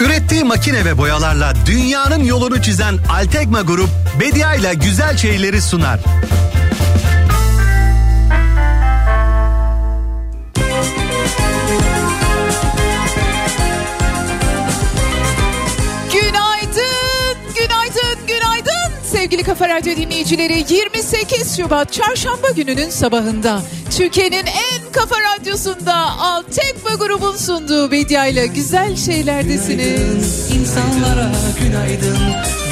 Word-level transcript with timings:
Ürettiği 0.00 0.44
makine 0.44 0.84
ve 0.84 0.98
boyalarla 0.98 1.52
dünyanın 1.66 2.24
yolunu 2.24 2.62
çizen 2.62 2.98
Altekma 3.10 3.62
Grup 3.62 3.90
Bedia 4.20 4.54
ile 4.54 4.74
güzel 4.74 5.16
şeyleri 5.16 5.62
sunar. 5.62 6.00
Sevgili 19.30 19.42
Kafa 19.42 19.68
Radyo 19.68 19.96
dinleyicileri. 19.96 20.64
28 20.68 21.56
Şubat 21.56 21.92
Çarşamba 21.92 22.50
gününün 22.50 22.90
sabahında 22.90 23.62
Türkiye'nin 23.96 24.46
en 24.46 24.69
kafa 24.92 25.16
radyosunda 25.20 25.94
Altekma 26.20 26.94
grubun 26.94 27.36
sunduğu 27.36 27.90
Bedia 27.90 28.26
ile 28.26 28.46
güzel 28.46 28.96
şeylerdesiniz. 28.96 30.50
İnsanlara 30.50 31.30
günaydın, 31.60 32.18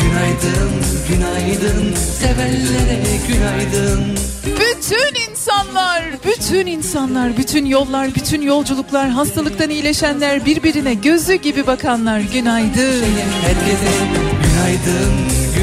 günaydın, 0.03 0.71
günaydın, 1.09 1.95
sevenlere 2.21 3.01
günaydın. 3.29 4.19
Bütün 4.47 5.31
insanlar, 5.31 6.05
bütün 6.25 6.67
insanlar, 6.67 7.37
bütün 7.37 7.67
yollar, 7.67 8.15
bütün 8.15 8.43
yolculuklar, 8.43 9.09
hastalıktan 9.09 9.71
iyileşenler, 9.71 10.47
birbirine 10.47 10.95
gözü 10.95 11.35
gibi 11.35 11.67
bakanlar 11.67 12.21
günaydın. 12.21 13.05
Herkese 13.43 13.93
günaydın, 14.43 15.15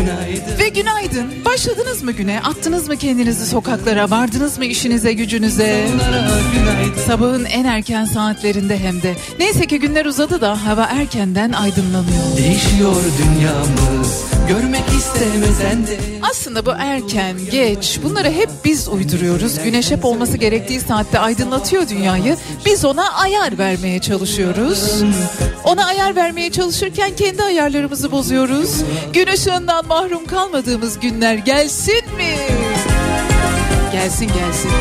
günaydın. 0.05 0.59
Ve 0.59 0.69
günaydın. 0.69 1.45
Başladınız 1.45 2.03
mı 2.03 2.11
güne? 2.11 2.41
Attınız 2.41 2.87
mı 2.87 2.97
kendinizi 2.97 3.45
sokaklara? 3.45 4.09
Vardınız 4.09 4.57
mı 4.57 4.65
işinize, 4.65 5.13
gücünüze? 5.13 5.87
Sabahın 7.07 7.45
en 7.45 7.65
erken 7.65 8.05
saatlerinde 8.05 8.79
hem 8.79 9.01
de. 9.01 9.15
Neyse 9.39 9.67
ki 9.67 9.79
günler 9.79 10.05
uzadı 10.05 10.41
da 10.41 10.65
hava 10.65 10.83
erkenden 10.85 11.51
aydınlanıyor. 11.51 12.37
Değişiyor 12.37 12.95
dünyamız, 13.17 14.23
görmek 14.47 14.83
istemesen 14.97 15.87
de. 15.87 16.14
Aslında 16.35 16.65
bu 16.65 16.71
erken, 16.77 17.37
geç 17.51 17.99
bunları 18.03 18.31
hep 18.31 18.49
biz 18.65 18.87
uyduruyoruz. 18.87 19.63
Güneş 19.63 19.91
hep 19.91 20.05
olması 20.05 20.37
gerektiği 20.37 20.79
saatte 20.79 21.19
aydınlatıyor 21.19 21.89
dünyayı. 21.89 22.37
Biz 22.65 22.85
ona 22.85 23.13
ayar 23.13 23.57
vermeye 23.57 23.99
çalışıyoruz. 23.99 25.03
Ona 25.63 25.85
ayar 25.85 26.15
vermeye 26.15 26.51
çalışırken 26.51 27.15
kendi 27.15 27.43
ayarlarımızı 27.43 28.11
bozuyoruz. 28.11 28.83
Gün 29.13 29.27
ışığından 29.27 29.87
mahrum 29.87 30.25
kalmadığımız 30.25 30.99
günler 30.99 31.35
gelsin 31.35 32.05
mi? 32.17 32.37
Gelsin 33.91 34.27
gelsin. 34.27 34.71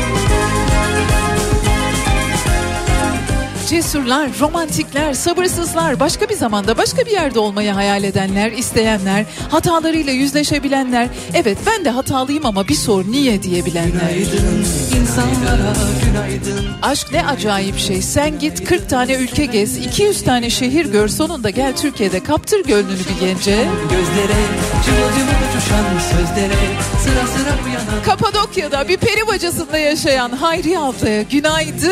Cesurlar, 3.69 4.29
romantikler, 4.39 5.13
sabırsızlar, 5.13 5.99
başka 5.99 6.29
bir 6.29 6.35
zamanda 6.35 6.77
başka 6.77 7.05
bir 7.05 7.11
yerde 7.11 7.39
olmayı 7.39 7.71
hayal 7.71 8.03
edenler, 8.03 8.51
isteyenler, 8.51 9.25
hatalarıyla 9.49 10.13
yüzleşebilenler, 10.13 11.07
evet 11.33 11.57
ben 11.65 11.85
de 11.85 11.89
hatalıyım 11.89 12.45
ama 12.45 12.67
bir 12.67 12.75
sor 12.75 13.05
niye 13.05 13.43
diyebilenler. 13.43 14.09
Günaydın, 14.09 14.65
insanlara 15.01 15.73
günaydın. 16.05 16.65
Aşk 16.81 17.11
ne 17.11 17.27
acayip 17.27 17.77
şey. 17.77 18.01
Sen 18.01 18.39
git 18.39 18.63
40 18.63 18.89
tane 18.89 19.13
ülke 19.13 19.45
gez, 19.45 19.77
200 19.77 20.21
tane 20.23 20.49
şehir 20.49 20.85
gör, 20.85 21.07
sonunda 21.07 21.49
gel 21.49 21.75
Türkiye'de 21.75 22.23
kaptır 22.23 22.63
gönlünü 22.63 22.99
bir 22.99 23.27
gence. 23.27 23.67
Gözlere, 23.91 24.41
cıvıl 24.85 25.09
cıvıl 25.17 25.49
uçuşan 25.49 25.85
sözlere, 26.11 26.55
sıra 27.03 27.27
sıra 27.37 27.65
uyanan. 27.65 28.03
Kapadokya'da 28.05 28.87
bir 28.87 28.97
peri 28.97 29.27
bacasında 29.27 29.77
yaşayan 29.77 30.29
Hayriye 30.29 30.79
ablaya 30.79 31.21
günaydın. 31.21 31.91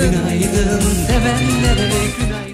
Günaydın. 0.00 0.95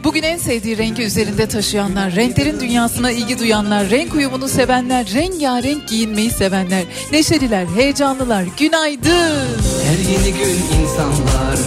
Bugün 0.05 0.23
en 0.23 0.39
sevdiği 0.39 0.79
rengi 0.79 1.03
üzerinde 1.03 1.47
taşıyanlar, 1.47 2.15
renklerin 2.15 2.61
dünyasına 2.61 3.11
ilgi 3.11 3.39
duyanlar, 3.39 3.91
renk 3.91 4.15
uyumunu 4.15 4.49
sevenler, 4.49 5.07
rengarenk 5.15 5.89
giyinmeyi 5.89 6.31
sevenler, 6.31 6.85
neşeliler, 7.13 7.67
heyecanlılar, 7.77 8.45
günaydın. 8.59 9.49
Her 9.85 10.11
yeni 10.11 10.39
gün 10.39 10.83
insanlar. 10.83 11.59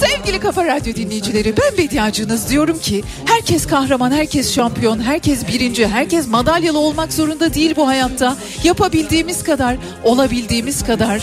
Sevgili 0.00 0.40
Kafa 0.40 0.64
Radyo 0.64 0.94
dinleyicileri 0.94 1.54
ben 1.56 1.78
Bediacınız 1.78 2.50
diyorum 2.50 2.78
ki 2.78 3.04
herkes 3.24 3.66
kahraman, 3.66 4.10
herkes 4.10 4.54
şampiyon, 4.54 5.00
herkes 5.00 5.48
birinci, 5.48 5.86
herkes 5.88 6.28
madalyalı 6.28 6.78
olmak 6.78 7.12
zorunda 7.12 7.54
değil 7.54 7.74
bu 7.76 7.88
hayatta. 7.88 8.36
Yapabildiğimiz 8.64 9.44
kadar, 9.44 9.76
olabildiğimiz 10.04 10.84
kadar, 10.84 11.22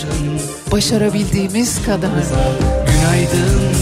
başarabildiğimiz 0.72 1.82
kadar. 1.86 2.10
Günaydın, 2.86 3.73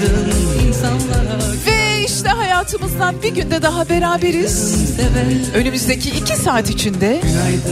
günaydın 0.00 0.68
insanlara 0.68 1.38
Ve 1.66 2.04
işte 2.04 2.28
hayatımızdan 2.28 3.22
bir 3.22 3.34
günde 3.34 3.62
daha 3.62 3.88
beraberiz. 3.88 4.74
Önümüzdeki 5.54 6.10
iki 6.10 6.36
saat 6.36 6.70
içinde 6.70 7.20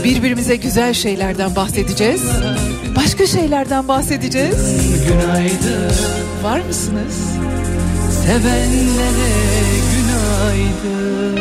birbirimize 0.03 0.55
güzel 0.55 0.93
şeylerden 0.93 1.55
bahsedeceğiz. 1.55 2.21
Başka 2.95 3.27
şeylerden 3.27 3.87
bahsedeceğiz. 3.87 4.55
Günaydın, 5.07 5.91
Var 6.43 6.59
mısınız? 6.59 7.15
sevenlere 8.25 9.31
günaydın. 9.93 11.40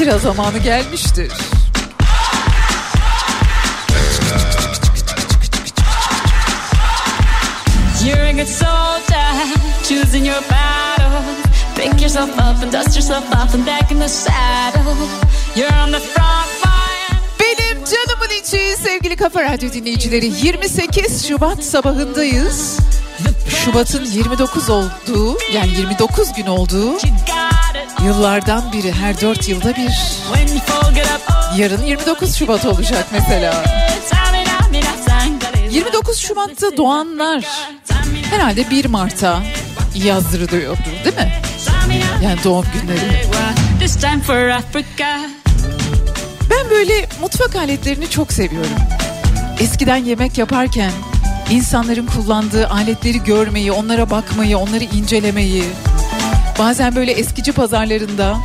Shakira 0.00 0.18
zamanı 0.18 0.58
gelmiştir. 0.58 1.32
You're 8.04 8.22
a 8.22 8.32
good 8.32 8.46
soldier, 8.46 9.34
choosing 9.88 10.26
your 10.26 10.42
battle. 10.50 11.22
Pick 11.76 12.02
yourself 12.02 12.30
up 12.30 12.62
and 12.62 12.72
dust 12.72 12.96
yourself 12.96 13.24
off 13.34 13.54
and 13.54 13.66
back 13.66 13.92
in 13.92 14.00
the 14.00 14.08
saddle. 14.08 14.96
You're 15.56 15.82
on 15.82 15.92
the 15.92 16.00
front 16.00 16.48
line. 16.64 17.20
Benim 17.40 17.84
canımın 17.84 18.40
içi 18.42 18.82
sevgili 18.82 19.16
Kafa 19.16 19.42
Radyo 19.42 19.72
dinleyicileri 19.72 20.26
28 20.42 21.28
Şubat 21.28 21.64
sabahındayız. 21.64 22.78
Şubat'ın 23.64 24.04
29 24.04 24.70
olduğu 24.70 25.38
yani 25.52 25.70
29 25.78 26.32
gün 26.32 26.46
olduğu. 26.46 26.98
Yıllardan 28.04 28.72
biri 28.72 28.92
her 28.92 29.20
4 29.20 29.48
yılda 29.48 29.76
bir. 29.76 29.90
Yarın 31.56 31.82
29 31.82 32.34
Şubat 32.34 32.66
olacak 32.66 33.06
mesela. 33.12 33.64
tamina, 34.10 34.68
mina, 34.70 34.96
sangale. 35.08 35.68
29 35.70 36.18
Şubat'ta 36.18 36.76
doğanlar 36.76 37.44
herhalde 38.30 38.70
1 38.70 38.84
Mart'a 38.84 39.42
yazdırılıyordur 39.94 41.04
değil 41.04 41.16
mi? 41.16 41.32
Yani 42.24 42.38
doğum 42.44 42.64
günleri. 42.82 43.26
Ben 46.50 46.70
böyle 46.70 47.08
mutfak 47.20 47.56
aletlerini 47.56 48.10
çok 48.10 48.32
seviyorum. 48.32 48.70
Eskiden 49.60 49.96
yemek 49.96 50.38
yaparken 50.38 50.92
insanların 51.50 52.06
kullandığı 52.06 52.68
aletleri 52.68 53.24
görmeyi, 53.24 53.72
onlara 53.72 54.10
bakmayı, 54.10 54.58
onları 54.58 54.84
incelemeyi, 54.84 55.64
bazen 56.60 56.96
böyle 56.96 57.12
eskici 57.12 57.52
pazarlarında 57.52 58.36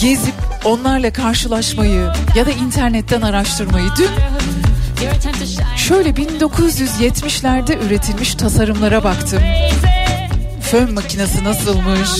gezip 0.00 0.34
onlarla 0.64 1.12
karşılaşmayı 1.12 2.12
ya 2.36 2.46
da 2.46 2.50
internetten 2.50 3.22
araştırmayı. 3.22 3.88
Dün 3.98 4.08
şöyle 5.76 6.10
1970'lerde 6.10 7.86
üretilmiş 7.86 8.34
tasarımlara 8.34 9.04
baktım. 9.04 9.42
Fön 10.70 10.94
makinesi 10.94 11.44
nasılmış, 11.44 12.10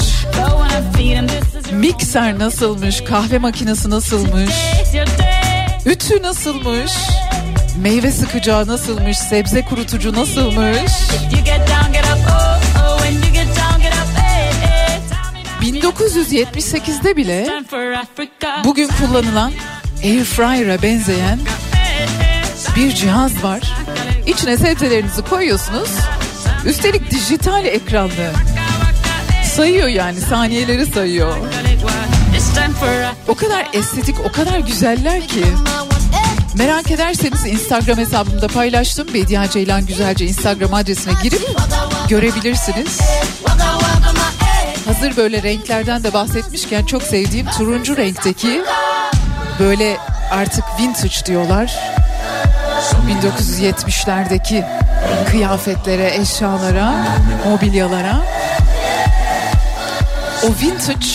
mikser 1.72 2.38
nasılmış, 2.38 3.00
kahve 3.00 3.38
makinesi 3.38 3.90
nasılmış. 3.90 4.54
Ütü 5.86 6.22
nasılmış? 6.22 6.92
Meyve 7.82 8.12
sıkacağı 8.12 8.66
nasılmış? 8.66 9.18
Sebze 9.18 9.64
kurutucu 9.64 10.12
nasılmış? 10.12 10.92
1978'de 15.98 17.16
bile 17.16 17.48
bugün 18.64 18.88
kullanılan 18.88 19.52
air 20.04 20.24
fryer'a 20.24 20.82
benzeyen 20.82 21.38
bir 22.76 22.94
cihaz 22.94 23.44
var. 23.44 23.72
İçine 24.26 24.56
sebzelerinizi 24.56 25.22
koyuyorsunuz. 25.22 25.90
Üstelik 26.66 27.10
dijital 27.10 27.64
ekranlı. 27.64 28.32
Sayıyor 29.56 29.88
yani 29.88 30.20
saniyeleri 30.20 30.86
sayıyor. 30.86 31.36
O 33.28 33.34
kadar 33.34 33.68
estetik, 33.72 34.16
o 34.24 34.32
kadar 34.32 34.58
güzeller 34.58 35.28
ki. 35.28 35.44
Merak 36.54 36.90
ederseniz 36.90 37.46
Instagram 37.46 37.98
hesabımda 37.98 38.48
paylaştım. 38.48 39.08
Bediye 39.14 39.48
Ceylan 39.52 39.86
Güzelce 39.86 40.26
Instagram 40.26 40.74
adresine 40.74 41.12
girip 41.22 41.42
görebilirsiniz. 42.08 43.00
Hazır 44.88 45.16
böyle 45.16 45.42
renklerden 45.42 46.04
de 46.04 46.12
bahsetmişken 46.12 46.84
çok 46.84 47.02
sevdiğim 47.02 47.46
turuncu 47.46 47.96
renkteki 47.96 48.62
böyle 49.60 49.96
artık 50.30 50.64
vintage 50.80 51.26
diyorlar. 51.26 51.78
1970'lerdeki 53.08 54.64
kıyafetlere, 55.30 56.16
eşyalara, 56.16 56.94
mobilyalara. 57.46 58.16
O 60.42 60.46
vintage 60.62 61.06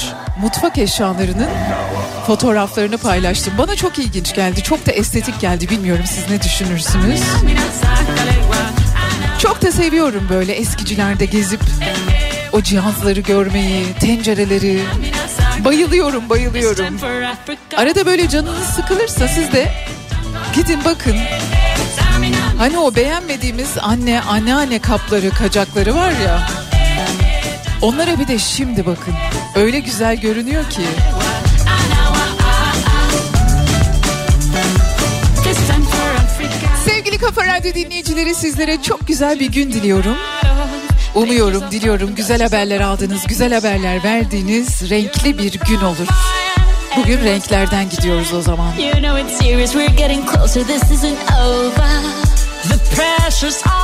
mutfak 0.42 0.77
eşyalarının 0.77 1.50
fotoğraflarını 2.27 2.98
paylaştım. 2.98 3.53
Bana 3.58 3.75
çok 3.75 4.00
ilginç 4.00 4.36
geldi. 4.36 4.63
Çok 4.63 4.86
da 4.86 4.92
estetik 4.92 5.39
geldi. 5.39 5.70
Bilmiyorum 5.70 6.06
siz 6.08 6.30
ne 6.30 6.42
düşünürsünüz? 6.42 7.22
Çok 9.39 9.62
da 9.62 9.72
seviyorum 9.72 10.27
böyle 10.30 10.53
eskicilerde 10.53 11.25
gezip 11.25 11.62
o 12.53 12.62
cihazları 12.62 13.19
görmeyi, 13.19 13.86
tencereleri 14.00 14.81
bayılıyorum, 15.65 16.29
bayılıyorum. 16.29 17.00
Arada 17.77 18.05
böyle 18.05 18.29
canınız 18.29 18.65
sıkılırsa 18.65 19.27
siz 19.27 19.51
de 19.51 19.72
gidin 20.55 20.79
bakın. 20.86 21.15
Hani 22.57 22.77
o 22.77 22.95
beğenmediğimiz 22.95 23.77
anne, 23.81 24.22
anneanne 24.22 24.79
kapları, 24.79 25.29
kacakları 25.29 25.95
var 25.95 26.12
ya. 26.25 26.48
Onlara 27.81 28.19
bir 28.19 28.27
de 28.27 28.39
şimdi 28.39 28.86
bakın. 28.86 29.13
Öyle 29.55 29.79
güzel 29.79 30.17
görünüyor 30.17 30.69
ki. 30.69 30.81
Sevgili 36.86 37.17
Kafa 37.17 37.45
Radyo 37.45 37.74
dinleyicileri 37.74 38.36
sizlere 38.36 38.81
çok 38.81 39.07
güzel 39.07 39.39
bir 39.39 39.51
gün 39.51 39.74
diliyorum. 39.74 40.15
Umuyorum, 41.15 41.72
diliyorum 41.72 42.15
güzel 42.15 42.41
haberler 42.41 42.82
aldınız, 42.82 43.27
güzel 43.27 43.53
haberler 43.53 44.03
verdiğiniz 44.03 44.89
renkli 44.89 45.38
bir 45.38 45.60
gün 45.60 45.82
olur. 45.82 46.08
Bugün 46.98 47.24
renklerden 47.24 47.89
gidiyoruz 47.89 48.34
o 48.34 48.41
zaman. 48.41 48.74
You 48.77 48.91
know 48.91 49.22
it's 49.22 49.38
serious, 49.38 49.72
we're 49.72 49.96
getting 49.96 50.29
closer, 50.32 50.63
this 50.63 50.91
isn't 50.91 51.17
over. 51.32 52.01
The 52.70 52.96
pressure's 52.96 53.63
on. 53.67 53.83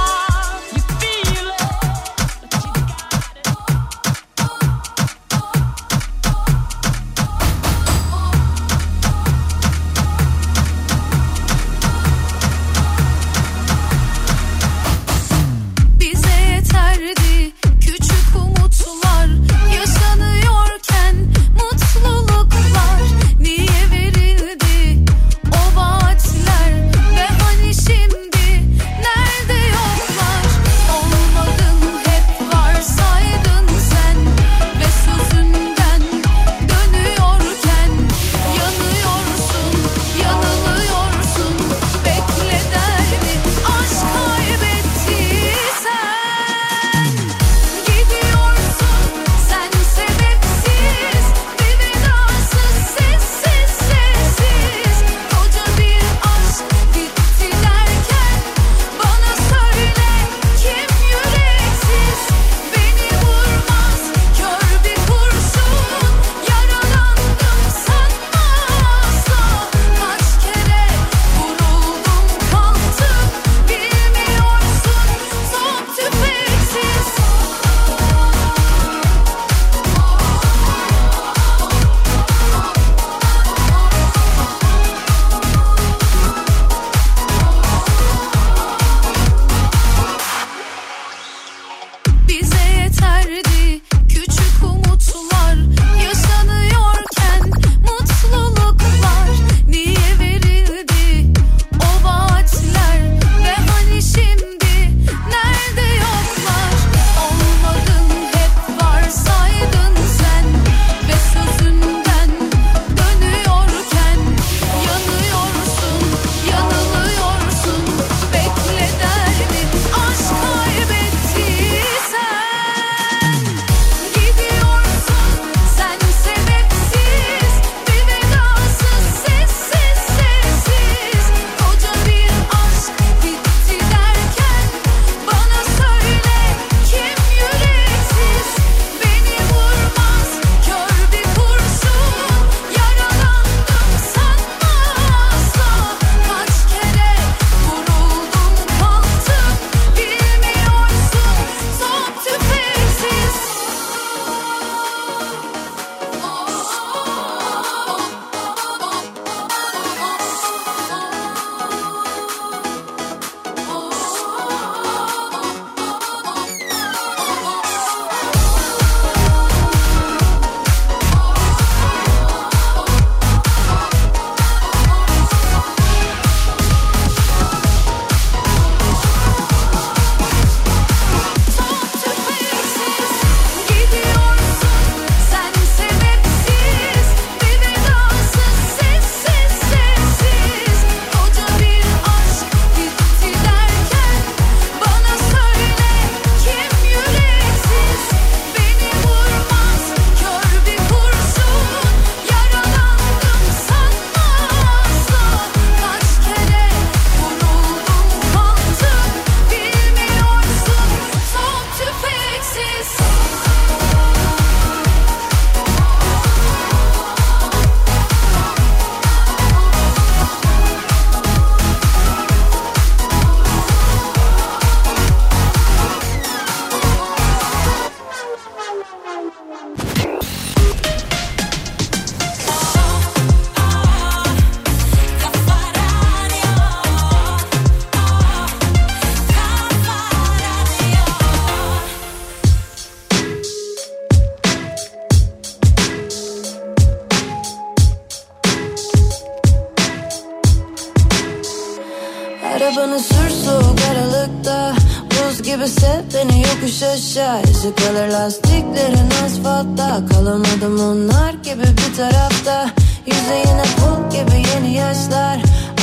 Kalır 257.90 258.08
lastiklerin 258.08 259.10
asfaltta. 259.26 260.02
Kalamadım 260.12 260.80
onlar 260.80 261.34
gibi 261.34 261.64
bir 261.64 261.98
tarafta. 261.98 262.70
Yüzeyine 263.06 263.64
pul 263.78 264.12
gibi 264.12 264.44
yeni 264.54 264.74
yaşlar. 264.74 265.40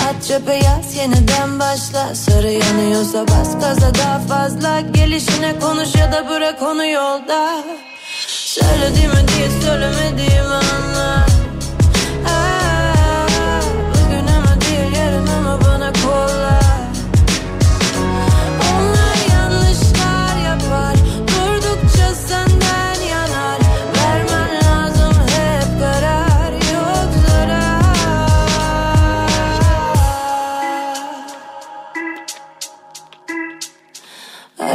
At 0.08 0.28
çöpe 0.28 0.54
yaz 0.54 0.96
yeniden 0.96 1.60
başla. 1.60 2.14
Sarı 2.14 2.50
yanıyorsa 2.50 3.28
bas 3.28 3.60
gaza 3.60 3.94
daha 3.94 4.18
fazla. 4.18 4.80
Gelişine 4.80 5.58
konuş 5.58 5.94
ya 5.94 6.12
da 6.12 6.28
bırak 6.28 6.62
onu 6.62 6.86
yolda. 6.86 7.64
Söylediğimi 8.26 9.28
diye 9.28 9.50
söylemediğimi 9.62 10.54
anla 10.54 11.15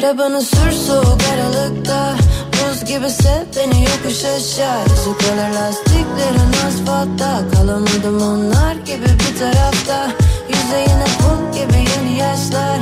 Arabanı 0.02 0.42
sür 0.42 0.72
soğuk 0.72 1.22
aralıkta. 1.34 2.14
Buz 2.54 2.86
gibi 2.86 3.10
sev 3.10 3.46
beni 3.56 3.82
yokuş 3.82 4.26
aşağı. 4.26 4.82
Yüzü 4.84 5.56
lastiklerin 5.56 6.54
asfaltta. 6.68 7.42
Kalamadım 7.54 8.22
onlar 8.22 8.76
gibi 8.76 9.06
bir 9.06 9.40
tarafta. 9.40 10.12
Yüzeyine 10.50 11.06
pul 11.20 11.54
gibi 11.54 11.78
yeni 11.78 12.18
yaşlar. 12.18 12.80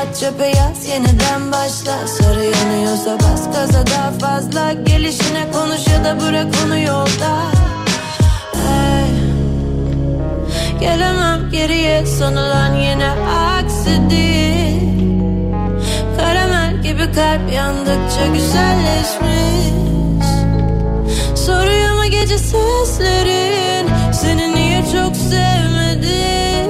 At 0.00 0.20
çöpe 0.20 0.46
yaz 0.46 0.86
yeniden 0.88 1.52
başla. 1.52 2.06
Sarı 2.06 2.44
yanıyorsa 2.44 3.16
bas 3.16 3.44
gaza 3.52 3.86
daha 3.86 4.10
fazla. 4.10 4.72
Gelişine 4.72 5.50
konuş 5.52 5.86
ya 5.86 6.04
da 6.04 6.20
bırak 6.20 6.46
onu 6.66 6.78
yolda. 6.78 7.32
Hey. 8.52 9.10
Gelemem 10.80 11.50
geriye. 11.50 12.06
Sanılan 12.06 12.74
yine 12.74 13.10
aksi 13.10 14.10
değil 14.10 14.57
gibi 16.98 17.12
kalp 17.12 17.52
yandıkça 17.52 18.26
güzelleşmiş. 18.26 19.68
Soruyor 21.46 21.94
mu 21.94 22.04
gece 22.10 22.38
seslerin 22.38 23.88
Seni 24.12 24.54
niye 24.54 24.82
çok 24.82 25.16
sevmedim 25.16 26.68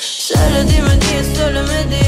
Söylediğimi 0.00 0.88
diye 0.88 1.24
söylemediğimi 1.36 2.05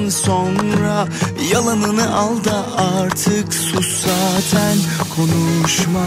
laftan 0.00 0.08
sonra 0.08 1.06
Yalanını 1.52 2.16
al 2.16 2.44
da 2.44 2.66
artık 2.76 3.54
sus 3.54 4.06
zaten. 4.06 4.76
Konuşma. 5.16 6.06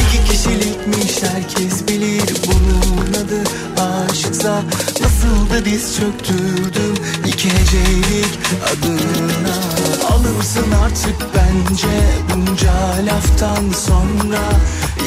İki 0.00 0.32
kişilikmiş 0.32 1.22
herkes 1.22 1.88
bilir 1.88 2.32
bunun 2.46 3.12
adı. 3.12 3.42
Aşksa 3.80 4.62
Nasıl 5.20 5.50
da 5.50 5.64
diz 5.64 5.96
çöktürdüm 5.96 6.94
iki 7.26 7.48
hecelik 7.48 8.38
adına. 8.72 9.54
Alırsın 10.10 10.72
artık 10.84 11.16
bence 11.34 11.88
bunca 12.30 12.72
laftan 13.06 13.70
sonra? 13.72 14.40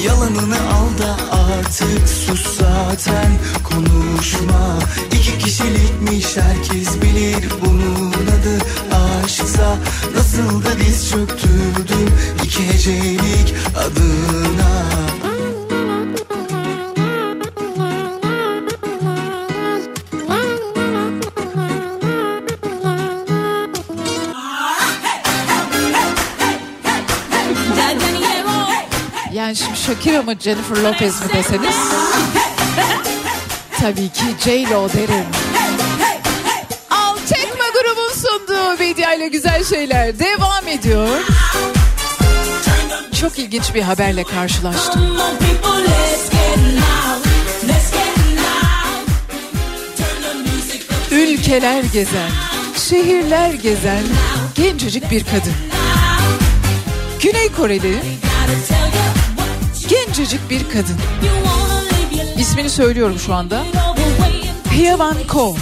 Yalanını 0.06 0.56
al 0.56 0.98
da 1.04 1.18
artık 1.38 2.10
sus 2.10 2.58
zaten 2.58 3.32
konuşma. 3.64 4.80
İki 5.12 5.38
kişilikmiş 5.38 6.38
herkes 6.38 7.02
bilir 7.02 7.50
bunun 7.66 8.12
adı 8.14 8.66
aşksa. 9.24 9.78
Nasıl 10.16 10.66
da 10.66 10.80
diz 10.80 11.10
çöktürdüm 11.10 12.10
iki 12.44 12.68
hecelik 12.68 13.56
adına 13.78 14.84
Shakira 29.86 30.22
mı 30.22 30.34
Jennifer 30.40 30.78
Lopez 30.78 31.22
mi 31.22 31.28
deseniz 31.34 31.76
tabii 33.82 34.10
ki 34.10 34.24
J-Lo 34.44 34.90
derim. 34.94 35.26
Al 36.90 37.18
Tekma 37.30 37.64
grubun 37.74 38.14
sunduğu 38.14 38.80
Bedia 38.80 39.14
ile 39.14 39.28
güzel 39.28 39.64
şeyler 39.64 40.20
devam 40.20 40.68
ediyor. 40.68 41.08
Çok 43.22 43.40
ilginç 43.40 43.76
bir 43.76 43.82
haberle 43.82 44.24
karşılaştım. 44.24 45.18
Ülkeler 51.12 51.84
gezen, 51.84 52.30
şehirler 52.90 53.54
gezen 53.54 54.04
gencecik 54.56 55.12
bir 55.12 55.24
kadın. 55.24 55.54
Güney 57.22 57.52
Koreli 57.52 58.00
gencecik 60.18 60.50
bir 60.50 60.70
kadın. 60.70 60.98
İsmini 62.38 62.70
söylüyorum 62.70 63.20
şu 63.20 63.34
anda. 63.34 63.64
Hyewan 64.78 65.16
Ko. 65.28 65.56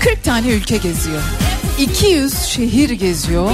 40 0.00 0.24
tane 0.24 0.48
ülke 0.48 0.76
geziyor. 0.76 1.22
200 1.78 2.42
şehir 2.42 2.90
geziyor. 2.90 3.50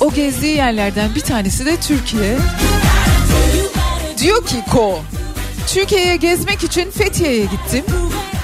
O 0.00 0.12
gezdiği 0.12 0.56
yerlerden 0.56 1.14
bir 1.14 1.20
tanesi 1.20 1.66
de 1.66 1.76
Türkiye. 1.76 2.36
Diyor 4.18 4.46
ki 4.46 4.56
Ko, 4.70 4.98
Türkiye'ye 5.66 6.16
gezmek 6.16 6.64
için 6.64 6.90
Fethiye'ye 6.90 7.44
gittim. 7.44 7.84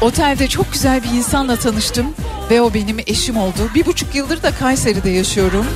Otelde 0.01 0.48
çok 0.48 0.72
güzel 0.72 1.03
bir 1.03 1.09
insanla 1.09 1.57
tanıştım 1.57 2.07
ve 2.51 2.61
o 2.61 2.74
benim 2.74 2.98
eşim 3.07 3.37
oldu. 3.37 3.70
Bir 3.74 3.87
buçuk 3.87 4.14
yıldır 4.14 4.42
da 4.42 4.51
Kayseri'de 4.51 5.11
yaşıyorum. 5.11 5.66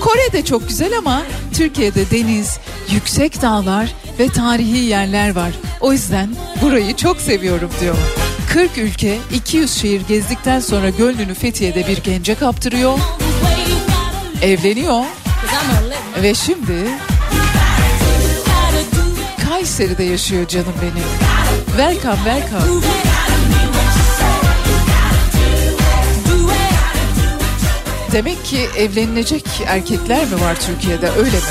Kore 0.00 0.32
de 0.32 0.44
çok 0.44 0.68
güzel 0.68 0.98
ama 0.98 1.22
Türkiye'de 1.52 2.10
deniz, 2.10 2.58
yüksek 2.90 3.42
dağlar 3.42 3.94
ve 4.18 4.28
tarihi 4.28 4.78
yerler 4.78 5.36
var. 5.36 5.50
O 5.80 5.92
yüzden 5.92 6.30
burayı 6.62 6.96
çok 6.96 7.20
seviyorum 7.20 7.70
diyor. 7.80 7.96
40 8.52 8.78
ülke 8.78 9.18
200 9.34 9.72
şehir 9.72 10.00
gezdikten 10.08 10.60
sonra 10.60 10.90
gönlünü 10.90 11.34
Fethiye'de 11.34 11.86
bir 11.86 11.98
gence 11.98 12.34
kaptırıyor. 12.34 12.98
Evleniyor 14.42 15.04
ve 16.22 16.34
şimdi 16.34 16.88
Kayseri'de 19.48 20.02
yaşıyor 20.04 20.48
canım 20.48 20.74
benim. 20.82 21.04
Welcome 21.76 22.16
welcome. 22.24 22.86
Demek 28.12 28.44
ki 28.44 28.68
evlenilecek 28.78 29.44
erkekler 29.66 30.24
mi 30.24 30.40
var 30.40 30.56
Türkiye'de 30.60 31.10
öyle 31.10 31.36
mi? 31.36 31.42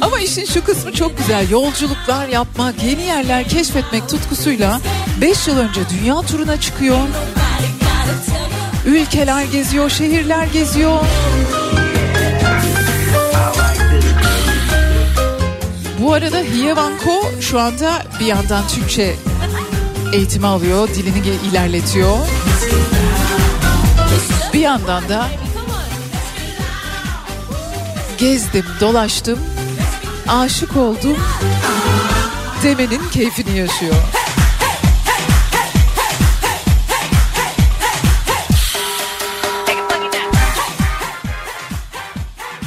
Ama 0.00 0.20
işin 0.20 0.44
şu 0.44 0.64
kısmı 0.64 0.92
çok 0.92 1.18
güzel. 1.18 1.50
Yolculuklar 1.50 2.28
yapmak, 2.28 2.82
yeni 2.82 3.02
yerler 3.02 3.48
keşfetmek 3.48 4.08
tutkusuyla 4.08 4.80
5 5.20 5.48
yıl 5.48 5.58
önce 5.58 5.80
dünya 5.90 6.22
turuna 6.22 6.60
çıkıyor. 6.60 6.98
Ülkeler 8.86 9.44
geziyor, 9.44 9.90
şehirler 9.90 10.46
geziyor. 10.46 11.00
Bu 15.98 16.12
arada 16.12 16.38
Hyevanko 16.38 17.30
şu 17.40 17.60
anda 17.60 18.02
bir 18.20 18.26
yandan 18.26 18.68
Türkçe 18.68 19.14
eğitimi 20.12 20.46
alıyor, 20.46 20.88
dilini 20.88 21.36
ilerletiyor. 21.50 22.18
Bir 24.52 24.60
yandan 24.60 25.08
da 25.08 25.28
gezdim, 28.18 28.64
dolaştım, 28.80 29.38
aşık 30.28 30.76
oldum 30.76 31.16
demenin 32.62 33.08
keyfini 33.12 33.58
yaşıyor. 33.58 33.94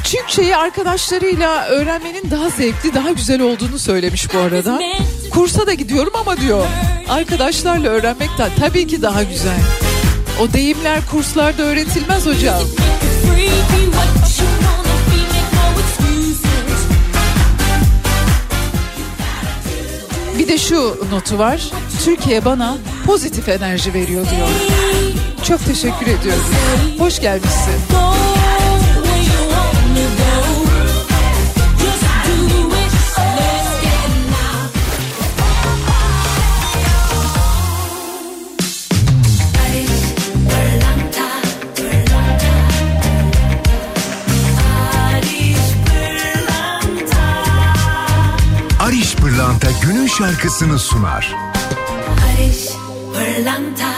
Türkçeyi 0.03 0.55
arkadaşlarıyla 0.55 1.65
öğrenmenin 1.65 2.31
daha 2.31 2.49
zevkli, 2.49 2.93
daha 2.93 3.12
güzel 3.12 3.41
olduğunu 3.41 3.79
söylemiş 3.79 4.34
bu 4.34 4.38
arada. 4.38 4.79
Kursa 5.31 5.67
da 5.67 5.73
gidiyorum 5.73 6.13
ama 6.15 6.38
diyor 6.38 6.65
arkadaşlarla 7.10 7.89
öğrenmekten 7.89 8.52
tabii 8.60 8.88
ki 8.88 9.02
daha 9.02 9.24
güzel. 9.24 9.60
O 10.41 10.54
deyimler 10.54 11.00
kurslarda 11.12 11.63
öğretilmez 11.63 12.26
hocam. 12.26 12.62
Bir 20.39 20.48
de 20.48 20.58
şu 20.58 20.98
notu 21.12 21.38
var. 21.38 21.62
Türkiye 22.06 22.46
bana 22.46 22.78
pozitif 23.06 23.50
enerji 23.50 23.94
veriyor 23.94 24.26
diyor. 24.32 24.48
Çok 25.48 25.65
teşekkür 25.65 26.08
ediyorum. 26.08 26.44
Hoş 27.00 27.22
gelmişsin. 27.22 27.74
Pırlanta 49.65 49.88
günün 49.88 50.08
şarkısını 50.08 50.80
sunar. 50.80 51.36
Barış 52.08 52.69
Pırlanta 53.13 53.94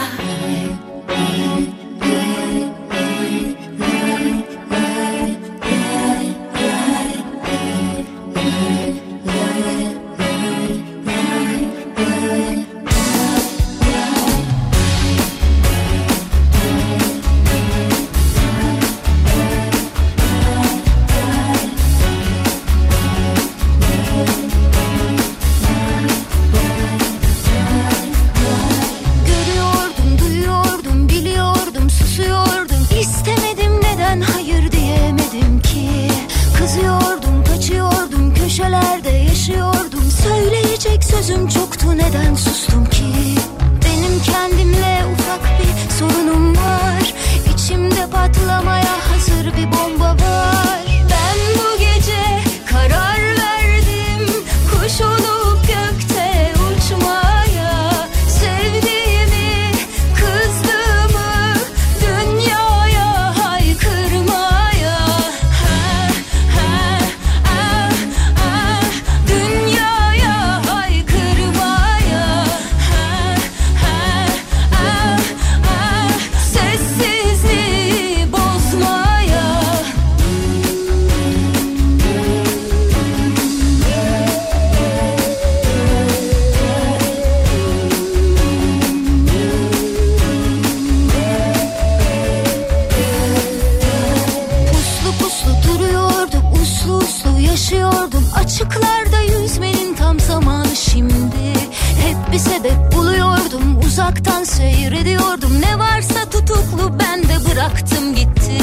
bir 102.32 102.38
sebep 102.38 102.92
buluyordum 102.96 103.78
Uzaktan 103.86 104.44
seyrediyordum. 104.44 105.60
Ne 105.60 105.78
varsa 105.78 106.30
tutuklu 106.30 106.98
ben 107.00 107.22
de 107.22 107.50
bıraktım 107.50 108.14
gitti. 108.14 108.58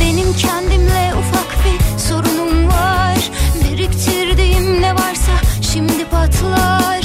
Benim 0.00 0.32
kendimle 0.32 1.12
ufak 1.14 1.64
bir 1.64 1.98
sorunum 1.98 2.68
var. 2.68 3.30
Biriktirdiğim 3.64 4.82
ne 4.82 4.94
varsa 4.94 5.32
şimdi 5.72 6.04
patlar 6.04 6.97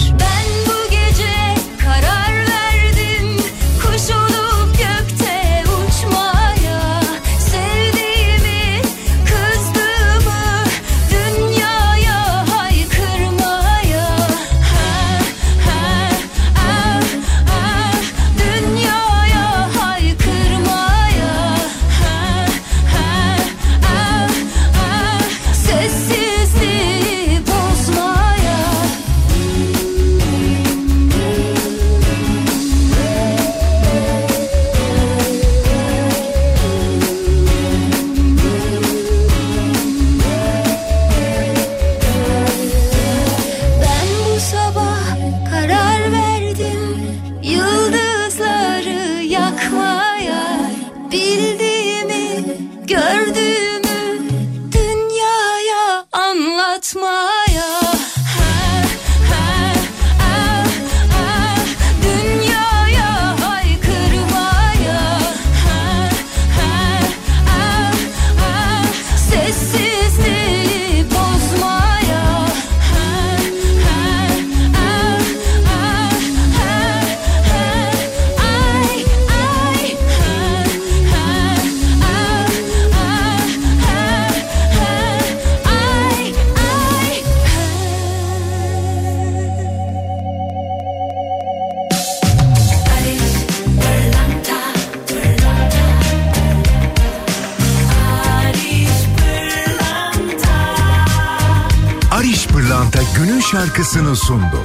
şarkısını 104.04 104.16
sundu. 104.16 104.60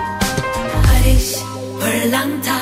Paris, 0.87 1.43
pırlanta. 1.81 2.59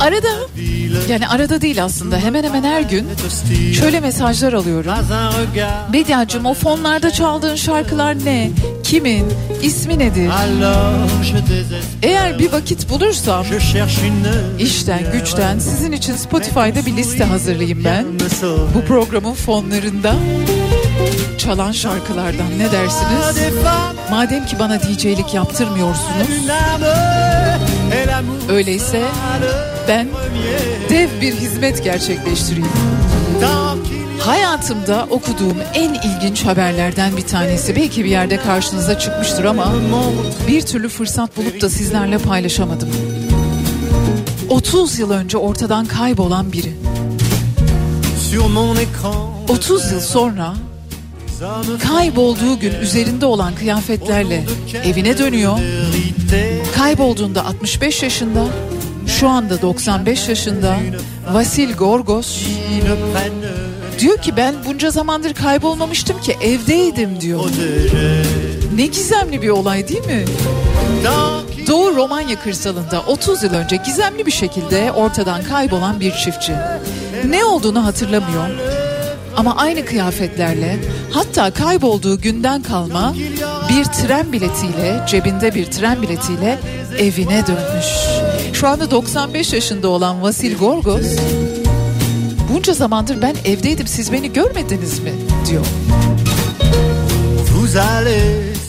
Arada 0.00 0.28
yani 1.08 1.28
arada 1.28 1.60
değil 1.60 1.84
aslında 1.84 2.16
hemen 2.18 2.44
hemen 2.44 2.62
her 2.64 2.80
gün 2.80 3.08
şöyle 3.74 4.00
mesajlar 4.00 4.52
alıyorum. 4.52 4.92
Bediacığım 5.92 6.46
o 6.46 6.54
fonlarda 6.54 7.10
çaldığın 7.10 7.54
şarkılar 7.56 8.24
ne? 8.24 8.50
Kimin? 8.84 9.26
İsmi 9.62 9.98
nedir? 9.98 10.30
Eğer 12.02 12.38
bir 12.38 12.52
vakit 12.52 12.90
bulursam 12.90 13.44
işten 14.58 15.12
güçten 15.12 15.58
sizin 15.58 15.92
için 15.92 16.16
Spotify'da 16.16 16.86
bir 16.86 16.96
liste 16.96 17.24
hazırlayayım 17.24 17.84
ben. 17.84 18.04
Bu 18.74 18.80
programın 18.84 19.34
fonlarında 19.34 20.14
çalan 21.38 21.72
şarkılardan 21.72 22.58
ne 22.58 22.72
dersiniz? 22.72 23.36
Madem 24.10 24.46
ki 24.46 24.56
bana 24.58 24.80
DJ'lik 24.80 25.34
yaptırmıyorsunuz 25.34 26.46
öyleyse 28.48 29.02
ben 29.88 30.08
dev 30.90 31.08
bir 31.20 31.34
hizmet 31.34 31.84
gerçekleştireyim. 31.84 32.68
Hayatımda 34.20 35.06
okuduğum 35.10 35.56
en 35.74 35.94
ilginç 35.94 36.44
haberlerden 36.44 37.16
bir 37.16 37.22
tanesi. 37.22 37.76
Belki 37.76 38.04
bir 38.04 38.10
yerde 38.10 38.36
karşınıza 38.36 38.98
çıkmıştır 38.98 39.44
ama 39.44 39.72
bir 40.48 40.62
türlü 40.62 40.88
fırsat 40.88 41.36
bulup 41.36 41.60
da 41.60 41.70
sizlerle 41.70 42.18
paylaşamadım. 42.18 42.88
30 44.48 44.98
yıl 44.98 45.10
önce 45.10 45.38
ortadan 45.38 45.86
kaybolan 45.86 46.52
biri. 46.52 46.72
30 49.48 49.92
yıl 49.92 50.00
sonra 50.00 50.54
kaybolduğu 51.88 52.58
gün 52.58 52.74
üzerinde 52.74 53.26
olan 53.26 53.54
kıyafetlerle 53.54 54.44
evine 54.84 55.18
dönüyor. 55.18 55.58
Kaybolduğunda 56.76 57.44
65 57.46 58.02
yaşında, 58.02 58.44
şu 59.06 59.28
anda 59.28 59.62
95 59.62 60.28
yaşında 60.28 60.76
Vasil 61.32 61.72
Gorgos 61.74 62.42
diyor 63.98 64.18
ki 64.18 64.36
ben 64.36 64.54
bunca 64.66 64.90
zamandır 64.90 65.34
kaybolmamıştım 65.34 66.20
ki 66.20 66.36
evdeydim 66.42 67.20
diyor. 67.20 67.44
Ne 68.74 68.86
gizemli 68.86 69.42
bir 69.42 69.48
olay 69.48 69.88
değil 69.88 70.06
mi? 70.06 70.24
Doğu 71.66 71.96
Romanya 71.96 72.40
kırsalında 72.40 73.02
30 73.06 73.42
yıl 73.42 73.54
önce 73.54 73.76
gizemli 73.76 74.26
bir 74.26 74.30
şekilde 74.30 74.92
ortadan 74.92 75.44
kaybolan 75.44 76.00
bir 76.00 76.12
çiftçi. 76.12 76.52
Ne 77.24 77.44
olduğunu 77.44 77.84
hatırlamıyor. 77.84 78.75
Ama 79.36 79.56
aynı 79.56 79.84
kıyafetlerle 79.84 80.78
hatta 81.10 81.50
kaybolduğu 81.50 82.20
günden 82.20 82.62
kalma 82.62 83.14
bir 83.68 83.84
tren 83.84 84.32
biletiyle 84.32 85.04
cebinde 85.08 85.54
bir 85.54 85.66
tren 85.66 86.02
biletiyle 86.02 86.58
evine 86.98 87.46
dönmüş. 87.46 87.86
Şu 88.52 88.68
anda 88.68 88.90
95 88.90 89.52
yaşında 89.52 89.88
olan 89.88 90.22
Vasil 90.22 90.58
Gorgos 90.58 91.06
bunca 92.52 92.74
zamandır 92.74 93.22
ben 93.22 93.34
evdeydim 93.44 93.86
siz 93.86 94.12
beni 94.12 94.32
görmediniz 94.32 94.98
mi 94.98 95.12
diyor. 95.50 95.66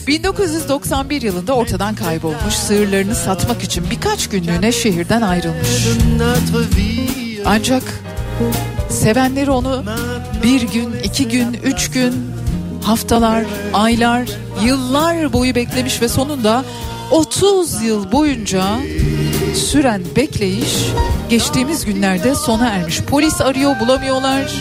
1991 0.06 1.22
yılında 1.22 1.52
ortadan 1.52 1.94
kaybolmuş 1.94 2.54
sığırlarını 2.54 3.14
satmak 3.14 3.62
için 3.62 3.84
birkaç 3.90 4.28
günlüğüne 4.28 4.72
şehirden 4.72 5.22
ayrılmış. 5.22 5.86
Ancak 7.46 7.82
sevenleri 8.90 9.50
onu 9.50 9.84
bir 10.42 10.62
gün, 10.62 10.92
iki 11.04 11.28
gün, 11.28 11.52
üç 11.64 11.90
gün, 11.90 12.14
haftalar, 12.82 13.44
aylar, 13.72 14.28
yıllar 14.64 15.32
boyu 15.32 15.54
beklemiş 15.54 16.02
ve 16.02 16.08
sonunda 16.08 16.64
30 17.10 17.82
yıl 17.82 18.12
boyunca 18.12 18.64
süren 19.54 20.02
bekleyiş 20.16 20.74
geçtiğimiz 21.30 21.84
günlerde 21.84 22.34
sona 22.34 22.68
ermiş. 22.68 23.00
Polis 23.00 23.40
arıyor 23.40 23.80
bulamıyorlar. 23.80 24.52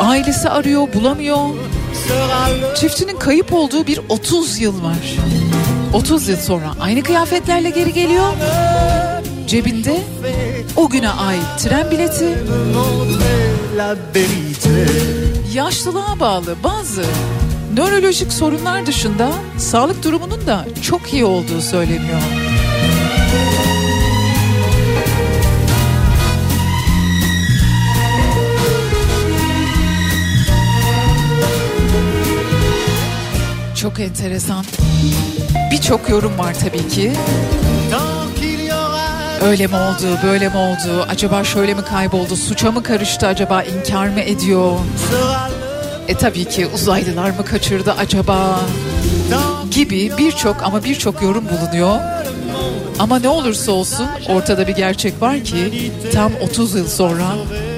Ailesi 0.00 0.48
arıyor 0.48 0.92
bulamıyor. 0.94 1.38
Çiftçinin 2.76 3.18
kayıp 3.18 3.52
olduğu 3.52 3.86
bir 3.86 4.00
30 4.08 4.58
yıl 4.60 4.84
var. 4.84 5.16
30 5.94 6.28
yıl 6.28 6.36
sonra 6.36 6.74
aynı 6.80 7.02
kıyafetlerle 7.02 7.70
geri 7.70 7.92
geliyor 7.92 8.32
cebinde 9.46 10.00
o 10.76 10.88
güne 10.88 11.10
ait 11.10 11.42
tren 11.58 11.90
bileti 11.90 12.38
yaşlılığa 15.54 16.20
bağlı 16.20 16.56
bazı 16.64 17.04
nörolojik 17.74 18.32
sorunlar 18.32 18.86
dışında 18.86 19.32
sağlık 19.58 20.04
durumunun 20.04 20.46
da 20.46 20.66
çok 20.82 21.12
iyi 21.12 21.24
olduğu 21.24 21.60
söyleniyor. 21.60 22.20
Çok 33.76 34.00
enteresan. 34.00 34.64
Birçok 35.72 36.08
yorum 36.08 36.38
var 36.38 36.54
tabii 36.54 36.88
ki. 36.88 37.12
Öyle 39.44 39.66
mi 39.66 39.76
oldu, 39.76 40.18
böyle 40.24 40.48
mi 40.48 40.56
oldu? 40.56 41.06
Acaba 41.08 41.44
şöyle 41.44 41.74
mi 41.74 41.84
kayboldu? 41.84 42.36
Suça 42.36 42.72
mı 42.72 42.82
karıştı 42.82 43.26
acaba? 43.26 43.62
inkar 43.62 44.08
mı 44.08 44.20
ediyor? 44.20 44.72
E 46.08 46.14
tabii 46.14 46.44
ki 46.44 46.66
uzaylılar 46.74 47.30
mı 47.30 47.44
kaçırdı 47.44 47.92
acaba? 47.92 48.60
Gibi 49.70 50.12
birçok 50.18 50.62
ama 50.62 50.84
birçok 50.84 51.22
yorum 51.22 51.44
bulunuyor. 51.48 51.98
Ama 52.98 53.18
ne 53.18 53.28
olursa 53.28 53.72
olsun 53.72 54.06
ortada 54.28 54.66
bir 54.66 54.74
gerçek 54.74 55.22
var 55.22 55.44
ki 55.44 55.92
tam 56.12 56.32
30 56.42 56.74
yıl 56.74 56.88
sonra 56.88 57.26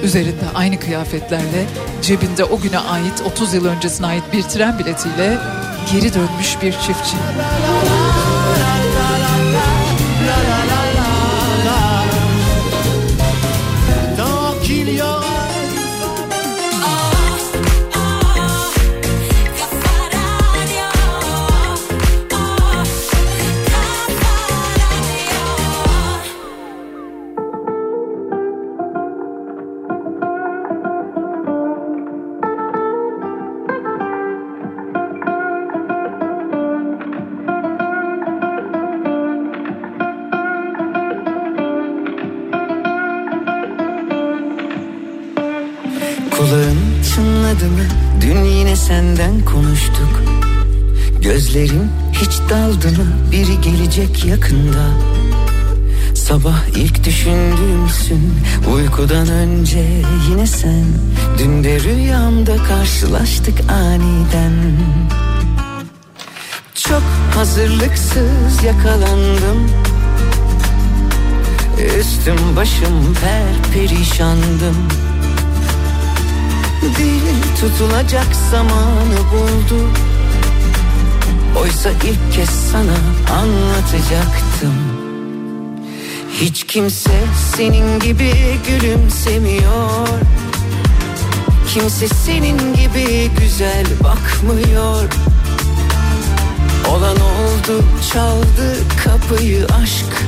üzerinde 0.02 0.44
aynı 0.54 0.80
kıyafetlerle 0.80 1.66
cebinde 2.02 2.44
o 2.44 2.60
güne 2.60 2.78
ait 2.78 3.22
30 3.32 3.54
yıl 3.54 3.64
öncesine 3.66 4.06
ait 4.06 4.24
bir 4.32 4.42
tren 4.42 4.78
biletiyle 4.78 5.38
geri 5.92 6.14
dönmüş 6.14 6.56
bir 6.62 6.72
çiftçi. 6.72 7.16
Gözlerin 51.56 51.90
hiç 52.12 52.50
daldı 52.50 52.88
mı? 52.88 53.06
Biri 53.32 53.60
gelecek 53.60 54.24
yakında. 54.24 54.84
Sabah 56.14 56.66
ilk 56.76 57.04
düşündüğümsün 57.04 58.34
Uykudan 58.74 59.28
önce 59.28 59.84
yine 60.30 60.46
sen 60.46 60.84
Dün 61.38 61.64
de 61.64 61.80
rüyamda 61.80 62.56
karşılaştık 62.56 63.70
aniden 63.70 64.52
Çok 66.74 67.02
hazırlıksız 67.34 68.64
yakalandım 68.64 69.70
Üstüm 71.98 72.56
başım 72.56 73.14
per 73.14 73.72
perişandım 73.72 74.76
Dil 76.82 77.60
tutulacak 77.60 78.26
zamanı 78.50 79.18
buldu 79.32 79.90
Oysa 81.62 81.90
ilk 81.90 82.32
kez 82.32 82.50
sana 82.50 82.96
anlatacaktım. 83.40 84.74
Hiç 86.40 86.64
kimse 86.64 87.20
senin 87.56 87.98
gibi 88.00 88.32
gülümsemiyor. 88.68 90.08
Kimse 91.68 92.08
senin 92.08 92.58
gibi 92.58 93.30
güzel 93.40 93.86
bakmıyor. 94.04 95.04
Olan 96.90 97.16
oldu 97.16 97.84
çaldı 98.12 98.76
kapıyı 99.04 99.66
aşk. 99.82 100.26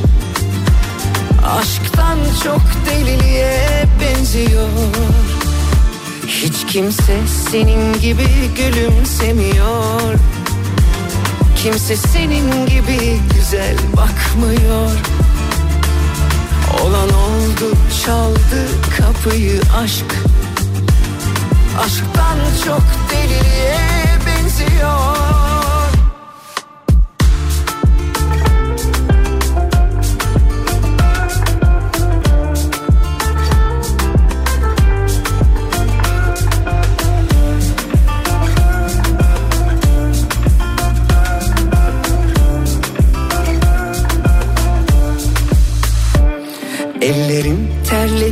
Aşktan 1.46 2.18
çok 2.44 2.62
deliliğe 2.86 3.84
benziyor. 4.00 4.68
Hiç 6.26 6.66
kimse 6.72 7.16
senin 7.50 8.00
gibi 8.00 8.28
gülümsemiyor 8.56 10.14
Kimse 11.62 11.96
senin 11.96 12.66
gibi 12.66 13.20
güzel 13.34 13.76
bakmıyor. 13.96 14.90
Olan 16.82 17.08
oldu 17.08 17.76
çaldı 18.04 18.66
kapıyı 18.98 19.60
aşk. 19.82 20.14
Aşktan 21.84 22.38
çok 22.64 22.82
deliliğe 23.10 23.76
benziyor 24.26 25.47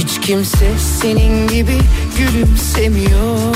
Hiç 0.00 0.20
kimse 0.20 0.78
senin 1.00 1.48
gibi 1.48 1.78
gülümsemiyor. 2.18 3.54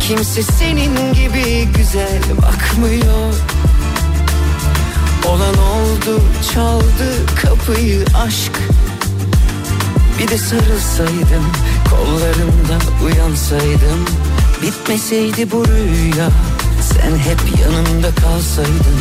Kimse 0.00 0.42
senin 0.42 1.12
gibi 1.14 1.68
güzel 1.76 2.22
bakmıyor. 2.42 3.34
Olan 5.28 5.54
oldu 5.54 6.22
çaldı 6.54 7.26
kapıyı 7.42 8.04
aşk. 8.26 8.52
Bir 10.18 10.28
de 10.28 10.38
sarılsaydım 10.38 11.46
kollarımda 11.90 13.04
uyansaydım. 13.04 14.04
Bitmeseydi 14.62 15.50
bu 15.50 15.64
rüya 15.66 16.30
sen 16.82 17.18
hep 17.18 17.60
yanımda 17.62 18.14
kalsaydın 18.14 19.00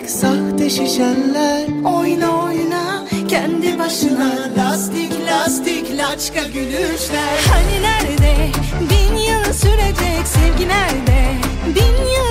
artık 0.00 0.10
sahte 0.10 0.70
şişenler. 0.70 1.66
Oyna 1.84 2.44
oyna 2.44 3.04
kendi 3.28 3.78
başına. 3.78 4.30
Lastik 4.58 5.12
lastik 5.26 5.98
laçka 5.98 6.42
gülüşler. 6.42 7.38
Hani 7.52 7.82
nerede? 7.82 8.48
Bin 8.80 9.16
yıl 9.16 9.52
sürecek 9.52 10.26
sevgi 10.26 10.68
nerede? 10.68 11.34
Bin 11.66 12.04
yıl 12.04 12.29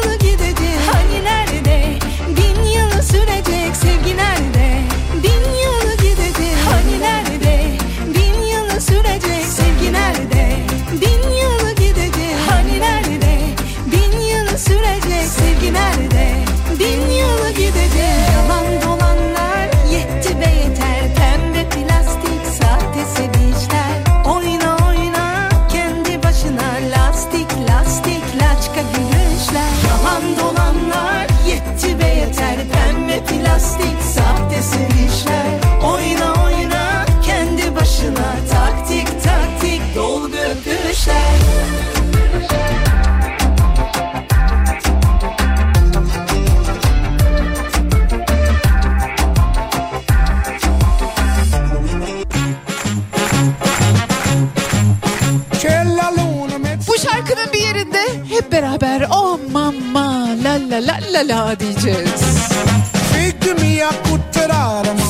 la 61.28 61.60
diyeceğiz. 61.60 62.10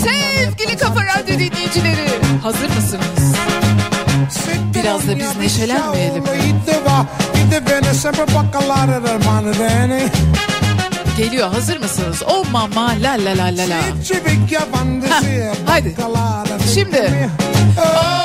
Sevgili 0.03 0.77
Kafa 0.77 1.01
Radyo 1.05 1.39
dinleyicileri 1.39 2.07
hazır 2.43 2.69
mısınız? 2.75 3.35
Biraz 4.75 5.07
da 5.07 5.19
biz 5.19 5.37
neşelenmeyelim. 5.37 6.23
Geliyor 11.17 11.53
hazır 11.53 11.77
mısınız? 11.79 12.23
Oh 12.27 12.51
mama 12.51 12.87
la 13.01 13.11
la 13.11 13.37
la 13.37 13.45
la 13.45 13.69
la. 13.69 13.79
Hah, 15.09 15.21
haydi. 15.65 15.95
Şimdi. 16.73 17.29
Oh 17.77 18.18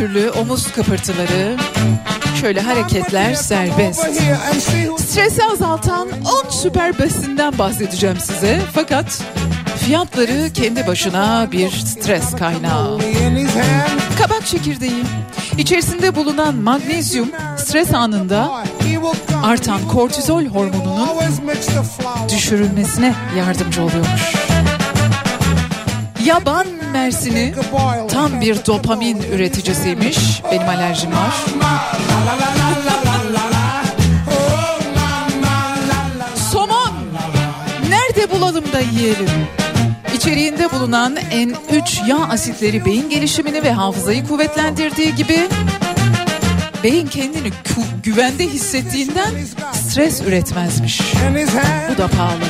türlü 0.00 0.30
omuz 0.30 0.72
kıpırtıları, 0.72 1.56
şöyle 2.40 2.60
hareketler 2.60 3.34
serbest. 3.34 4.00
Stresi 4.98 5.44
azaltan 5.44 6.08
10 6.46 6.50
süper 6.50 6.98
besinden 6.98 7.58
bahsedeceğim 7.58 8.16
size. 8.20 8.60
Fakat 8.72 9.22
fiyatları 9.76 10.52
kendi 10.54 10.86
başına 10.86 11.48
bir 11.52 11.70
stres 11.70 12.36
kaynağı. 12.36 12.98
Kabak 14.18 14.46
çekirdeği. 14.46 15.02
İçerisinde 15.58 16.14
bulunan 16.16 16.54
magnezyum 16.54 17.28
stres 17.56 17.94
anında 17.94 18.64
artan 19.42 19.88
kortizol 19.88 20.44
hormonunun 20.44 21.08
düşürülmesine 22.28 23.14
yardımcı 23.38 23.82
oluyormuş. 23.82 24.34
Yaban 26.24 26.66
mersini 26.90 27.54
tam 28.10 28.40
bir 28.40 28.66
dopamin 28.66 29.22
üreticisiymiş. 29.22 30.42
Benim 30.52 30.68
alerjim 30.68 31.10
var. 31.12 31.34
Somon. 36.52 36.92
Nerede 37.88 38.30
bulalım 38.30 38.64
da 38.72 38.80
yiyelim? 38.80 39.28
İçeriğinde 40.16 40.72
bulunan 40.72 41.16
N3 41.16 42.08
yağ 42.08 42.18
asitleri 42.30 42.84
beyin 42.84 43.10
gelişimini 43.10 43.62
ve 43.62 43.72
hafızayı 43.72 44.26
kuvvetlendirdiği 44.26 45.14
gibi 45.14 45.48
beyin 46.84 47.06
kendini 47.06 47.52
güvende 48.02 48.46
hissettiğinden 48.46 49.30
stres 49.72 50.22
üretmezmiş. 50.22 51.00
Bu 51.94 51.98
da 51.98 52.08
pahalı. 52.08 52.44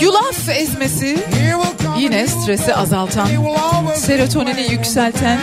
Yulaf 0.00 0.48
ezmesi 0.48 1.18
yine 1.98 2.26
stresi 2.26 2.74
azaltan, 2.74 3.28
serotonini 3.94 4.72
yükselten 4.72 5.40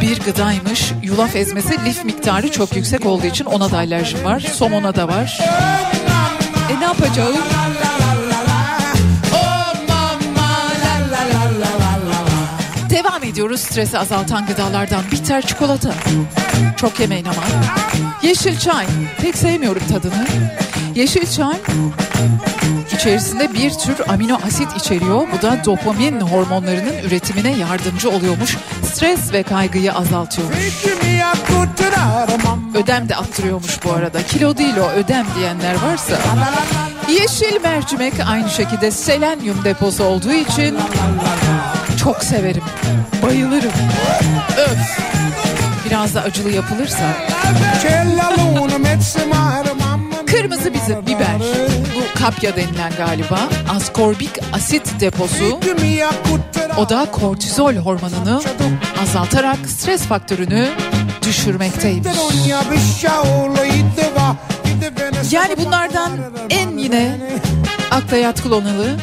bir 0.00 0.20
gıdaymış. 0.20 0.92
Yulaf 1.02 1.36
ezmesi 1.36 1.84
lif 1.84 2.04
miktarı 2.04 2.50
çok 2.50 2.76
yüksek 2.76 3.06
olduğu 3.06 3.26
için 3.26 3.44
ona 3.44 3.70
da 3.70 3.76
alerjim 3.76 4.24
var. 4.24 4.40
Somona 4.40 4.94
da 4.94 5.08
var. 5.08 5.38
E 6.70 6.80
ne 6.80 6.84
yapacağım? 6.84 7.36
Devam 12.90 13.24
ediyoruz 13.24 13.60
stresi 13.60 13.98
azaltan 13.98 14.46
gıdalardan 14.46 15.02
bitter 15.12 15.46
çikolata. 15.46 15.94
Çok 16.76 17.00
yemeyin 17.00 17.24
ama. 17.24 17.42
Yeşil 18.22 18.58
çay. 18.58 18.86
Pek 19.22 19.36
sevmiyorum 19.36 19.82
tadını. 19.92 20.26
Yeşil 20.94 21.26
çay 21.26 21.56
içerisinde 22.94 23.52
bir 23.54 23.70
tür 23.70 24.08
amino 24.08 24.38
asit 24.46 24.76
içeriyor. 24.76 25.26
Bu 25.32 25.42
da 25.42 25.64
dopamin 25.64 26.20
hormonlarının 26.20 26.98
üretimine 27.06 27.56
yardımcı 27.58 28.10
oluyormuş. 28.10 28.56
Stres 28.92 29.32
ve 29.32 29.42
kaygıyı 29.42 29.92
azaltıyormuş. 29.94 30.56
Ödem 32.74 33.08
de 33.08 33.16
attırıyormuş 33.16 33.84
bu 33.84 33.92
arada. 33.92 34.22
Kilo 34.22 34.56
değil 34.56 34.76
o 34.76 34.90
ödem 34.90 35.26
diyenler 35.38 35.74
varsa. 35.74 36.18
Yeşil 37.08 37.60
mercimek 37.62 38.14
aynı 38.28 38.50
şekilde 38.50 38.90
selenyum 38.90 39.64
deposu 39.64 40.04
olduğu 40.04 40.32
için 40.32 40.78
çok 42.02 42.24
severim. 42.24 42.62
Bayılırım. 43.22 43.72
Öf. 44.58 45.00
Biraz 45.86 46.14
da 46.14 46.22
acılı 46.22 46.50
yapılırsa. 46.50 47.04
Kırmızı 50.40 50.74
bizim 50.74 51.06
biber. 51.06 51.40
Bu 51.96 52.18
kapya 52.18 52.56
denilen 52.56 52.92
galiba. 52.96 53.40
Askorbik 53.76 54.30
asit 54.52 55.00
deposu. 55.00 55.60
O 56.76 56.88
da 56.88 57.06
kortizol 57.12 57.74
hormonunu 57.74 58.42
azaltarak 59.02 59.58
stres 59.68 60.02
faktörünü 60.02 60.68
düşürmekteymiş. 61.22 62.12
Yani 65.30 65.56
bunlardan 65.64 66.10
en 66.50 66.78
yine 66.78 67.16
akla 67.90 68.16
yatkın 68.16 68.50
olanı 68.50 68.96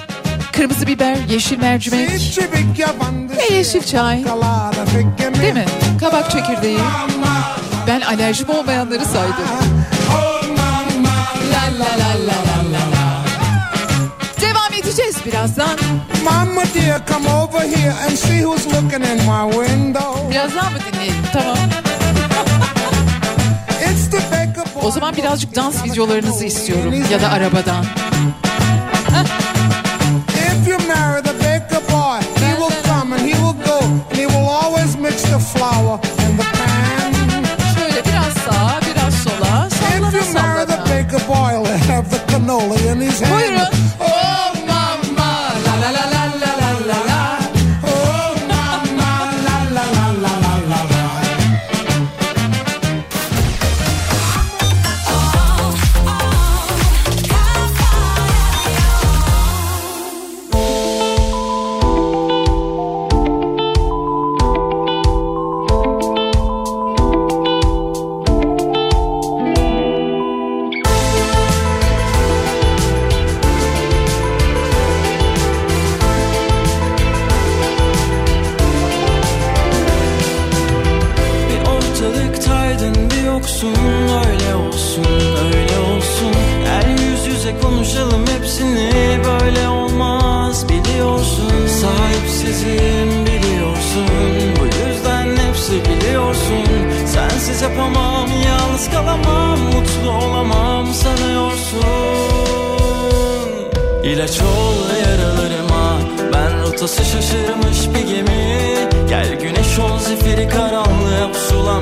kırmızı 0.52 0.88
biber, 0.88 1.18
yeşil 1.30 1.58
mercimek 1.60 2.10
ve 3.38 3.54
yeşil 3.56 3.84
çay. 3.84 4.26
Değil 5.42 5.54
mi? 5.54 5.66
Kabak 6.00 6.32
çekirdeği. 6.32 6.80
Ben 7.88 8.02
alerjim 8.02 8.50
olmayanları 8.50 9.06
saydım. 9.06 9.46
Devam 14.42 14.74
edeceğiz 14.80 15.16
birazdan. 15.26 15.80
Mama 16.24 16.64
dear, 16.74 17.02
come 17.08 17.30
over 17.30 17.62
here 17.62 17.94
and 17.94 18.18
see 18.18 18.42
who's 18.42 18.66
looking 18.66 19.06
in 19.06 19.18
my 19.18 19.52
window. 19.52 20.30
Birazdan 20.32 20.72
mı 20.74 20.80
dinleyelim? 20.92 21.24
Tamam. 21.34 21.58
O 24.84 24.92
zaman 24.92 25.16
birazcık 25.16 25.56
dans 25.56 25.84
videolarınızı 25.86 26.46
istiyorum 26.46 26.94
ya 27.12 27.22
da 27.22 27.30
arabadan. 27.30 27.86
If 30.30 30.68
you 30.68 30.78
marry 30.88 31.22
the 31.24 31.34
baker 31.34 31.82
boy, 31.92 32.20
he 32.46 32.56
will 32.56 32.84
come 32.88 33.16
and 33.16 33.22
he 33.22 33.34
will 33.34 33.66
go, 33.66 33.80
and 34.12 34.18
he 34.18 34.28
will 34.28 34.50
always 34.50 34.96
mix 34.96 35.22
the 35.22 35.40
flour 35.40 36.00
in 36.30 36.38
the 36.38 36.44
pan. 36.58 37.14
Şöyle 37.76 38.06
biraz 38.06 38.34
sağa, 38.34 38.80
biraz 38.82 39.14
sola, 39.14 39.68
If 39.68 39.74
sallana 39.74 40.18
you 40.18 40.34
marry 40.34 40.66
the 40.66 40.78
baker 40.78 41.28
boy, 41.28 41.67
Buyurun. 42.70 43.77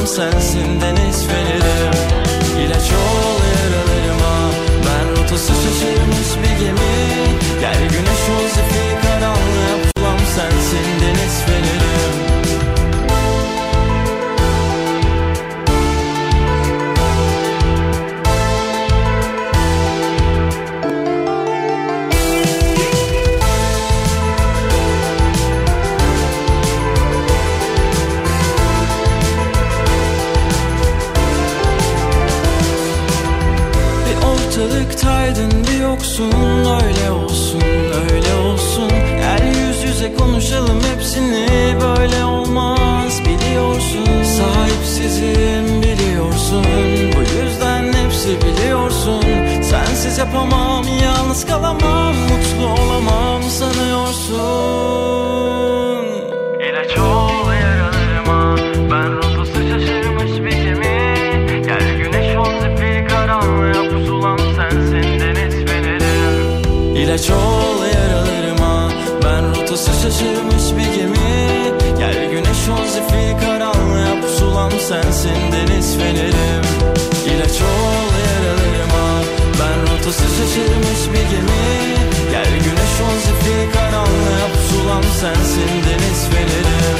Sensin 0.06 0.82
deniz 0.82 1.28
feneri 1.28 1.92
İlaç 2.66 2.92
ol 2.92 3.40
yaralarıma 3.56 4.52
Ben 4.86 5.12
rotası 5.12 5.54
şaşırmış 5.54 6.30
bir 6.44 6.66
gemi. 6.66 6.96
Gel 7.60 7.95
yoksun 36.20 36.40
Öyle 36.86 37.12
olsun 37.12 37.62
öyle 38.12 38.34
olsun. 38.36 38.90
Gel 38.90 39.48
yüz 39.48 39.84
yüze 39.84 40.14
konuşalım 40.14 40.82
hepsini 40.94 41.48
Böyle 41.82 42.26
olmaz 42.26 43.22
biliyorsun. 43.22 44.24
Sahipsizim 44.24 45.82
biliyorsun. 45.82 46.66
Bu 47.16 47.22
yüzden 47.22 47.94
hepsi 47.94 48.40
biliyorsun. 48.42 49.24
Sensiz 49.62 50.18
yapamam 50.18 50.86
yalnız 51.04 51.46
kalamam 51.46 52.05
şaşırmış 70.06 70.66
bir 70.78 70.90
gemi. 70.98 71.34
Gel 71.98 72.32
güneş 72.32 72.64
ol 72.74 72.86
zifiri 72.96 73.38
karanlığa 73.42 74.22
Pusulam 74.22 74.72
sensin 74.72 75.40
deniz 75.52 75.98
fenerim. 75.98 76.66
İlaç 77.30 77.58
ol 77.62 78.10
yaralarıma. 78.28 79.08
Ben 79.60 79.78
rotası 79.82 80.26
şaşırmış 80.38 81.02
bir 81.14 81.26
gemi. 81.32 81.66
Gel 82.32 82.52
güneş 82.66 82.96
ol 83.06 83.18
zifiri 83.26 83.72
karanlığa 83.74 84.46
Pusulam 84.54 85.04
sensin 85.22 85.72
deniz 85.88 86.22
fenerim. 86.32 87.00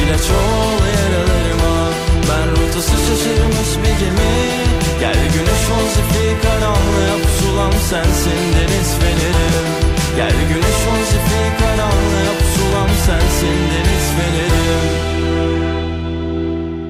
İlaç 0.00 0.26
ol 0.40 0.80
yaralarıma. 0.98 1.76
Ben 2.28 2.46
rotası 2.50 2.96
şaşırmış 3.06 3.70
bir 3.82 3.94
gemi. 4.02 4.34
Gel 5.00 5.20
güneş 5.34 5.64
ol 5.76 5.86
zifiri 5.96 6.34
karanlığa 6.44 7.14
Pusulam 7.22 7.72
sensin 7.90 8.40
deniz 8.56 8.90
fenerim 9.00 9.91
Gel 10.16 10.32
güneş 10.48 10.64
ol 10.64 11.04
zifiri 11.04 11.50
karanlığa 11.58 12.32
Pusulam 12.38 12.88
sensin 13.06 13.58
deniz 13.72 14.06
fenerim 14.16 15.02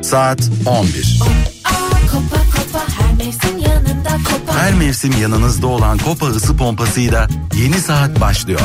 Saat 0.02 0.40
11. 0.66 1.20
Kopa 2.12 2.36
kopa 2.36 2.82
her 3.02 3.12
mevsim 3.18 3.58
yanında 3.58 4.10
kopa. 4.10 4.58
Her 4.58 4.74
mevsim 4.74 5.12
yanınızda 5.20 5.66
olan 5.66 5.98
Kopa 5.98 6.26
ısı 6.26 6.56
pompasıyla 6.56 7.28
yeni 7.54 7.80
saat 7.80 8.20
başlıyor. 8.20 8.60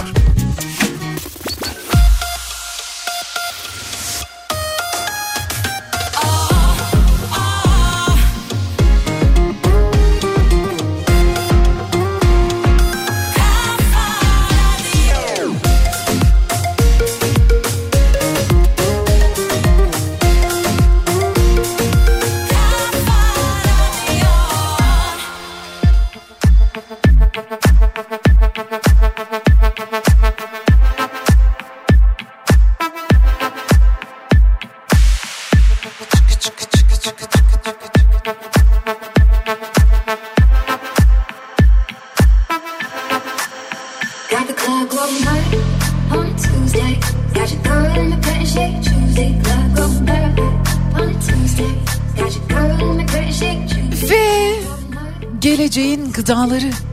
Tuesday. 56.60 56.88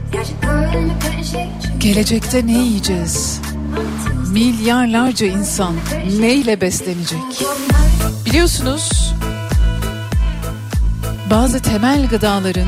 Gelecekte 1.79 2.47
ne 2.47 2.57
yiyeceğiz? 2.57 3.41
Milyarlarca 4.31 5.27
insan 5.27 5.75
neyle 6.19 6.61
beslenecek? 6.61 7.19
Biliyorsunuz 8.25 9.13
bazı 11.29 11.61
temel 11.61 12.07
gıdaların, 12.07 12.67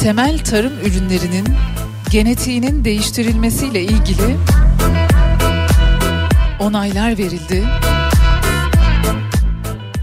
temel 0.00 0.38
tarım 0.38 0.72
ürünlerinin 0.84 1.46
genetiğinin 2.10 2.84
değiştirilmesiyle 2.84 3.82
ilgili 3.82 4.36
onaylar 6.60 7.18
verildi. 7.18 7.64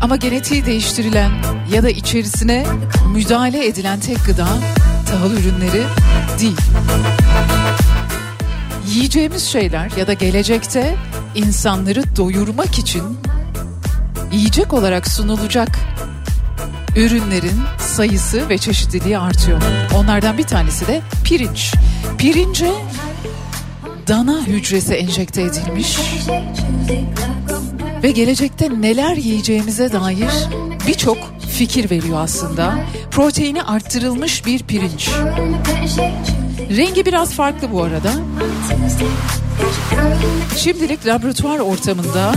Ama 0.01 0.15
genetiği 0.15 0.65
değiştirilen 0.65 1.31
ya 1.73 1.83
da 1.83 1.89
içerisine 1.89 2.65
müdahale 3.13 3.67
edilen 3.67 3.99
tek 3.99 4.25
gıda 4.25 4.47
tahıl 5.11 5.31
ürünleri 5.31 5.83
değil. 6.39 6.57
Yiyeceğimiz 8.87 9.43
şeyler 9.43 9.91
ya 9.97 10.07
da 10.07 10.13
gelecekte 10.13 10.95
insanları 11.35 12.15
doyurmak 12.15 12.79
için 12.79 13.03
yiyecek 14.31 14.73
olarak 14.73 15.07
sunulacak 15.07 15.79
ürünlerin 16.95 17.61
sayısı 17.79 18.49
ve 18.49 18.57
çeşitliliği 18.57 19.17
artıyor. 19.17 19.61
Onlardan 19.95 20.37
bir 20.37 20.43
tanesi 20.43 20.87
de 20.87 21.01
pirinç. 21.23 21.73
Pirince 22.17 22.71
dana 24.07 24.41
hücresi 24.41 24.93
enjekte 24.93 25.41
edilmiş 25.41 25.97
ve 28.03 28.11
gelecekte 28.11 28.69
neler 28.81 29.15
yiyeceğimize 29.15 29.93
dair 29.93 30.31
birçok 30.87 31.17
fikir 31.61 31.91
veriyor 31.91 32.19
aslında. 32.21 32.73
Proteini 33.11 33.63
arttırılmış 33.63 34.45
bir 34.45 34.63
pirinç. 34.63 35.09
Rengi 36.77 37.05
biraz 37.05 37.33
farklı 37.33 37.71
bu 37.71 37.83
arada. 37.83 38.11
Şimdilik 40.57 41.05
laboratuvar 41.05 41.59
ortamında 41.59 42.33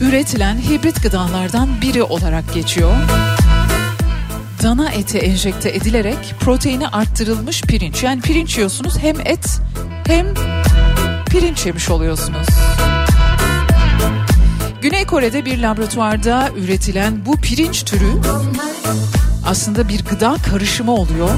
üretilen 0.00 0.56
hibrit 0.56 1.02
gıdalardan 1.02 1.68
biri 1.82 2.02
olarak 2.02 2.54
geçiyor. 2.54 2.92
Dana 4.62 4.90
eti 4.90 5.18
enjekte 5.18 5.70
edilerek 5.70 6.34
proteini 6.40 6.88
arttırılmış 6.88 7.62
pirinç. 7.62 8.02
Yani 8.02 8.20
pirinç 8.20 8.56
yiyorsunuz 8.56 8.98
hem 8.98 9.20
et 9.20 9.60
hem 10.06 10.26
pirinç 11.30 11.66
yemiş 11.66 11.90
oluyorsunuz. 11.90 12.46
Güney 14.82 15.06
Kore'de 15.06 15.44
bir 15.44 15.58
laboratuvarda 15.58 16.48
üretilen 16.56 17.26
bu 17.26 17.36
pirinç 17.36 17.84
türü 17.84 18.12
aslında 19.46 19.88
bir 19.88 20.04
gıda 20.04 20.36
karışımı 20.50 20.92
oluyor. 20.92 21.30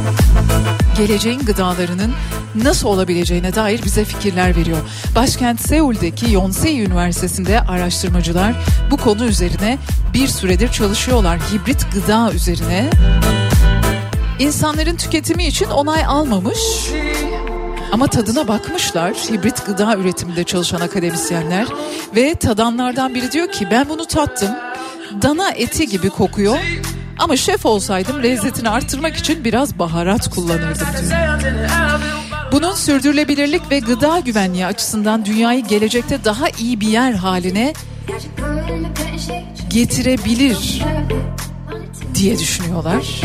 Geleceğin 0.98 1.40
gıdalarının 1.40 2.12
nasıl 2.54 2.88
olabileceğine 2.88 3.54
dair 3.54 3.84
bize 3.84 4.04
fikirler 4.04 4.56
veriyor. 4.56 4.78
Başkent 5.14 5.60
Seul'deki 5.60 6.32
Yonsei 6.32 6.80
Üniversitesi'nde 6.82 7.60
araştırmacılar 7.60 8.54
bu 8.90 8.96
konu 8.96 9.24
üzerine 9.24 9.78
bir 10.14 10.28
süredir 10.28 10.72
çalışıyorlar. 10.72 11.38
Hibrit 11.38 11.86
gıda 11.94 12.32
üzerine. 12.32 12.90
İnsanların 14.38 14.96
tüketimi 14.96 15.46
için 15.46 15.66
onay 15.66 16.04
almamış 16.04 16.58
ama 17.94 18.06
tadına 18.06 18.48
bakmışlar 18.48 19.14
hibrit 19.14 19.66
gıda 19.66 19.96
üretiminde 19.96 20.44
çalışan 20.44 20.80
akademisyenler 20.80 21.66
ve 22.16 22.34
tadanlardan 22.34 23.14
biri 23.14 23.32
diyor 23.32 23.52
ki 23.52 23.68
ben 23.70 23.88
bunu 23.88 24.04
tattım 24.04 24.50
dana 25.22 25.50
eti 25.50 25.88
gibi 25.88 26.10
kokuyor 26.10 26.58
ama 27.18 27.36
şef 27.36 27.66
olsaydım 27.66 28.22
lezzetini 28.22 28.68
artırmak 28.68 29.16
için 29.16 29.44
biraz 29.44 29.78
baharat 29.78 30.30
kullanırdım 30.30 30.86
diyor. 31.00 31.20
Bunun 32.52 32.74
sürdürülebilirlik 32.74 33.70
ve 33.70 33.78
gıda 33.78 34.18
güvenliği 34.18 34.66
açısından 34.66 35.24
dünyayı 35.24 35.64
gelecekte 35.64 36.24
daha 36.24 36.48
iyi 36.48 36.80
bir 36.80 36.88
yer 36.88 37.12
haline 37.12 37.72
getirebilir 39.70 40.82
diye 42.14 42.38
düşünüyorlar. 42.38 43.20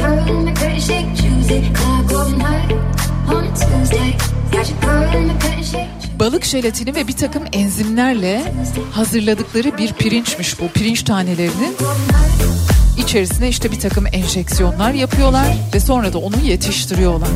Balık 6.19 6.45
jelatini 6.45 6.95
ve 6.95 7.07
bir 7.07 7.17
takım 7.17 7.43
enzimlerle 7.53 8.53
hazırladıkları 8.91 9.77
bir 9.77 9.93
pirinçmiş 9.93 10.59
bu. 10.59 10.67
Pirinç 10.67 11.03
tanelerinin 11.03 11.75
içerisine 12.97 13.49
işte 13.49 13.71
bir 13.71 13.79
takım 13.79 14.05
enjeksiyonlar 14.11 14.93
yapıyorlar 14.93 15.47
ve 15.73 15.79
sonra 15.79 16.13
da 16.13 16.17
onu 16.17 16.39
yetiştiriyorlar. 16.43 17.29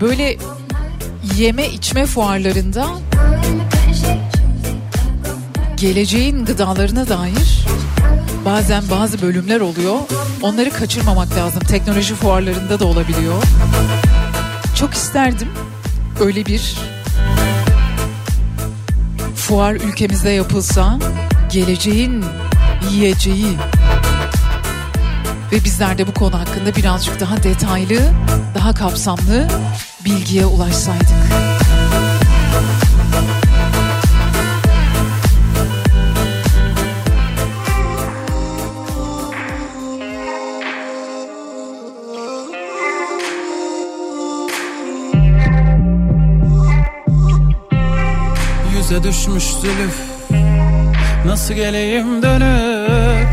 Böyle 0.00 0.36
yeme 1.38 1.68
içme 1.68 2.06
fuarlarında 2.06 2.88
geleceğin 5.76 6.44
gıdalarına 6.44 7.08
dair 7.08 7.66
bazen 8.44 8.82
bazı 8.90 9.22
bölümler 9.22 9.60
oluyor. 9.60 9.96
Onları 10.42 10.70
kaçırmamak 10.70 11.36
lazım. 11.36 11.60
Teknoloji 11.60 12.14
fuarlarında 12.14 12.80
da 12.80 12.84
olabiliyor. 12.84 13.42
Çok 14.76 14.94
isterdim 14.94 15.48
öyle 16.20 16.46
bir 16.46 16.76
fuar 19.36 19.74
ülkemizde 19.74 20.30
yapılsa 20.30 20.98
geleceğin 21.52 22.24
yiyeceği 22.90 23.56
ve 25.52 25.64
bizler 25.64 25.98
de 25.98 26.06
bu 26.06 26.14
konu 26.14 26.38
hakkında 26.40 26.76
birazcık 26.76 27.20
daha 27.20 27.42
detaylı, 27.42 28.00
daha 28.54 28.74
kapsamlı 28.74 29.48
bilgiye 30.04 30.46
ulaşsaydık. 30.46 31.49
Düşmüş 49.04 49.44
zülüf. 49.44 49.96
Nasıl 51.26 51.54
geleyim 51.54 52.22
dönüp 52.22 53.28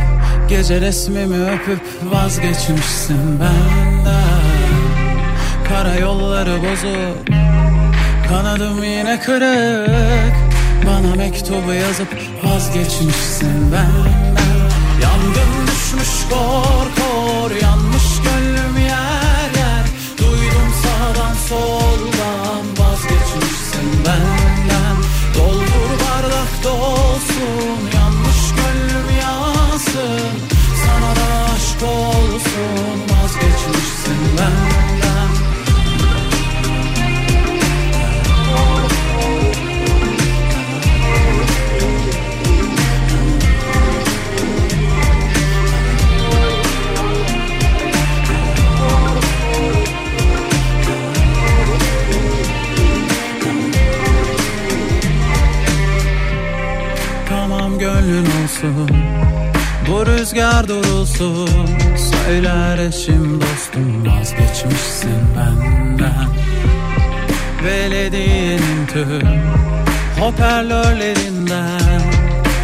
Gece 0.49 0.81
resmimi 0.81 1.45
öpüp 1.45 1.81
vazgeçmişsin 2.03 3.39
benden. 3.39 4.07
Kara 5.69 5.95
yolları 5.95 6.57
bozuk 6.61 7.37
Kanadım 8.29 8.83
yine 8.83 9.19
kırık. 9.19 10.35
Bana 10.85 11.15
mektubu 11.15 11.73
yazıp 11.73 12.07
vazgeçmişsin 12.43 13.71
benden. 13.71 14.47
Yangın 15.03 15.67
düşmüş 15.67 16.29
kor 16.29 16.87
kor 16.97 17.51
Yanmış 17.61 18.16
rüzgar 60.37 60.67
durulsun 60.67 61.49
Söyler 61.97 62.77
eşim 62.77 63.41
dostum 63.41 64.05
Vazgeçmişsin 64.05 65.21
benden. 65.37 66.27
Belediyenin 67.65 68.87
tüm 68.93 69.41
Hoparlörlerinden. 70.19 72.01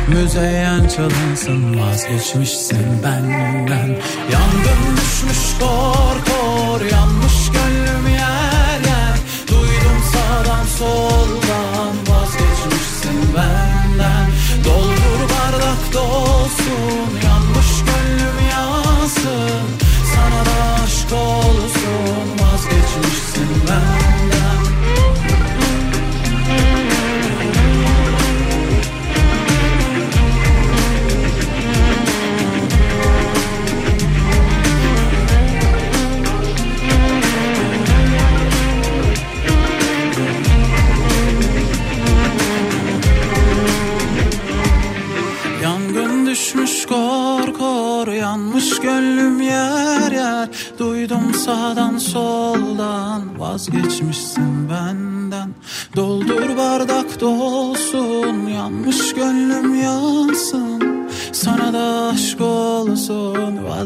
Müzeyyen 0.07 0.87
çalınsın 0.87 1.79
Vazgeçmişsin 1.79 3.03
benden. 3.03 3.87
Yangın 4.31 4.97
düşmüş 4.97 5.59
kor 5.59 6.15
kor 6.25 6.81
Yanmış 6.91 7.32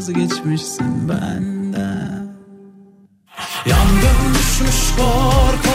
vazgeçmişsin 0.08 1.08
benden? 1.08 2.28
Yangın 3.66 4.34
düşmüş 4.34 4.96
kor 4.96 5.67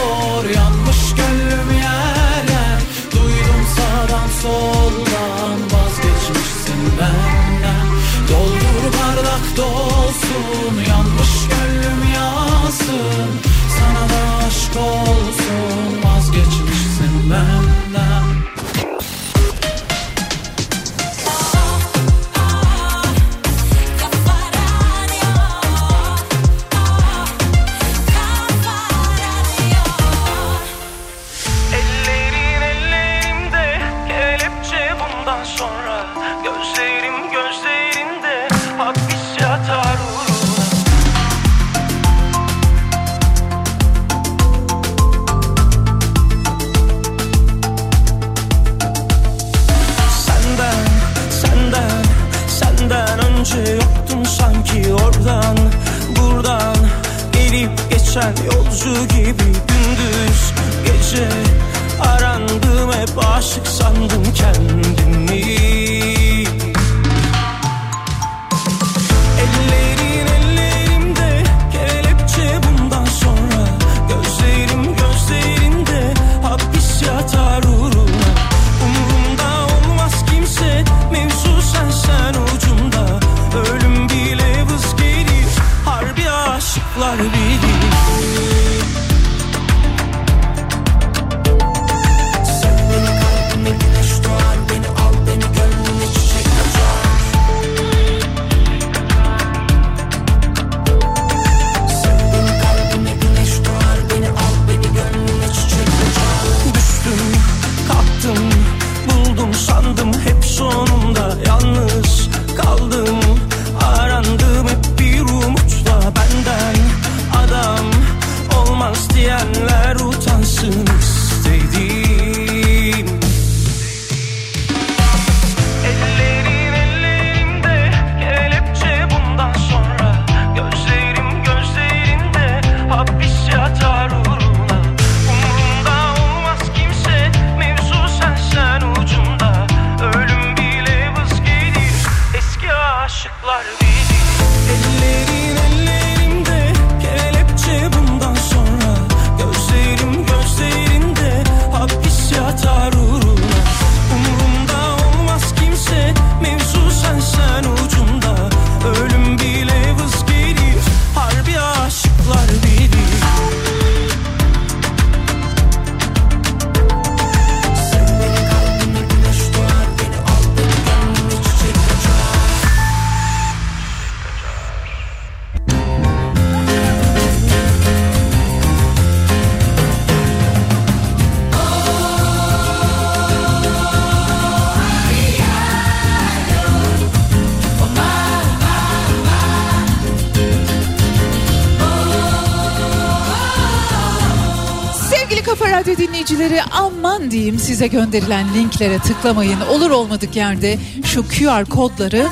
Dinleyicileri 196.44 196.70
aman 196.72 197.30
diyeyim 197.30 197.58
size 197.58 197.86
gönderilen 197.86 198.54
linklere 198.54 198.98
tıklamayın. 198.98 199.60
Olur 199.60 199.90
olmadık 199.90 200.36
yerde 200.36 200.78
şu 201.04 201.28
QR 201.28 201.64
kodları 201.64 202.26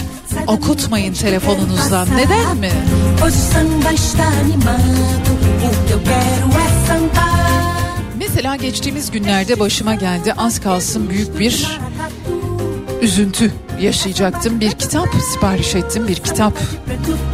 okutmayın 0.46 1.14
telefonunuzdan. 1.14 2.08
Neden 2.16 2.56
mi? 2.56 2.70
Mesela 8.18 8.56
geçtiğimiz 8.56 9.10
günlerde 9.10 9.60
başıma 9.60 9.94
geldi 9.94 10.32
az 10.32 10.60
kalsın 10.60 11.10
büyük 11.10 11.38
bir 11.38 11.80
üzüntü 13.02 13.52
yaşayacaktım. 13.80 14.60
Bir 14.60 14.70
kitap 14.70 15.08
sipariş 15.32 15.74
ettim. 15.74 16.08
Bir 16.08 16.16
kitap 16.16 16.52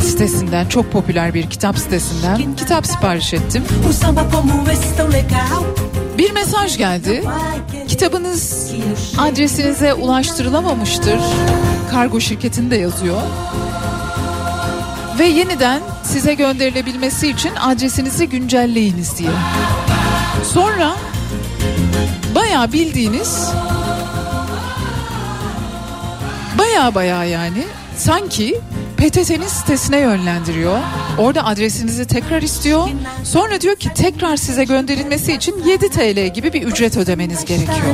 sitesinden 0.01 0.67
çok 0.67 0.93
popüler 0.93 1.35
bir 1.35 1.51
kitap 1.51 1.79
sitesinden 1.79 2.57
kitap 2.57 2.87
sipariş 2.87 3.35
ettim. 3.35 3.65
Bir 6.19 6.33
mesaj 6.33 6.79
geldi. 6.79 7.25
Kitabınız 7.89 8.73
adresinize 9.19 9.95
ulaştırılamamıştır. 9.95 11.21
Kargo 11.91 12.21
şirketinde 12.21 12.77
yazıyor. 12.77 13.23
Ve 15.19 15.27
yeniden 15.27 15.81
size 16.05 16.35
gönderilebilmesi 16.35 17.29
için 17.29 17.55
adresinizi 17.55 18.29
güncelleyiniz 18.29 19.19
diye. 19.19 19.31
Sonra 20.53 20.93
bayağı 22.35 22.73
bildiğiniz 22.73 23.51
bayağı 26.59 26.95
bayağı 26.95 27.29
yani 27.29 27.65
sanki 27.97 28.61
PTT'nin 28.97 29.47
sitesine 29.49 29.99
yönlendiriyor. 29.99 30.79
Orada 31.19 31.45
adresinizi 31.47 32.07
tekrar 32.07 32.43
istiyor. 32.43 32.89
Sonra 33.25 33.61
diyor 33.61 33.77
ki 33.77 33.89
tekrar 33.95 34.37
size 34.37 34.65
gönderilmesi 34.65 35.33
için 35.33 35.65
7 35.65 35.89
TL 35.91 36.35
gibi 36.35 36.53
bir 36.53 36.63
ücret 36.63 36.97
ödemeniz 36.97 37.45
gerekiyor. 37.45 37.87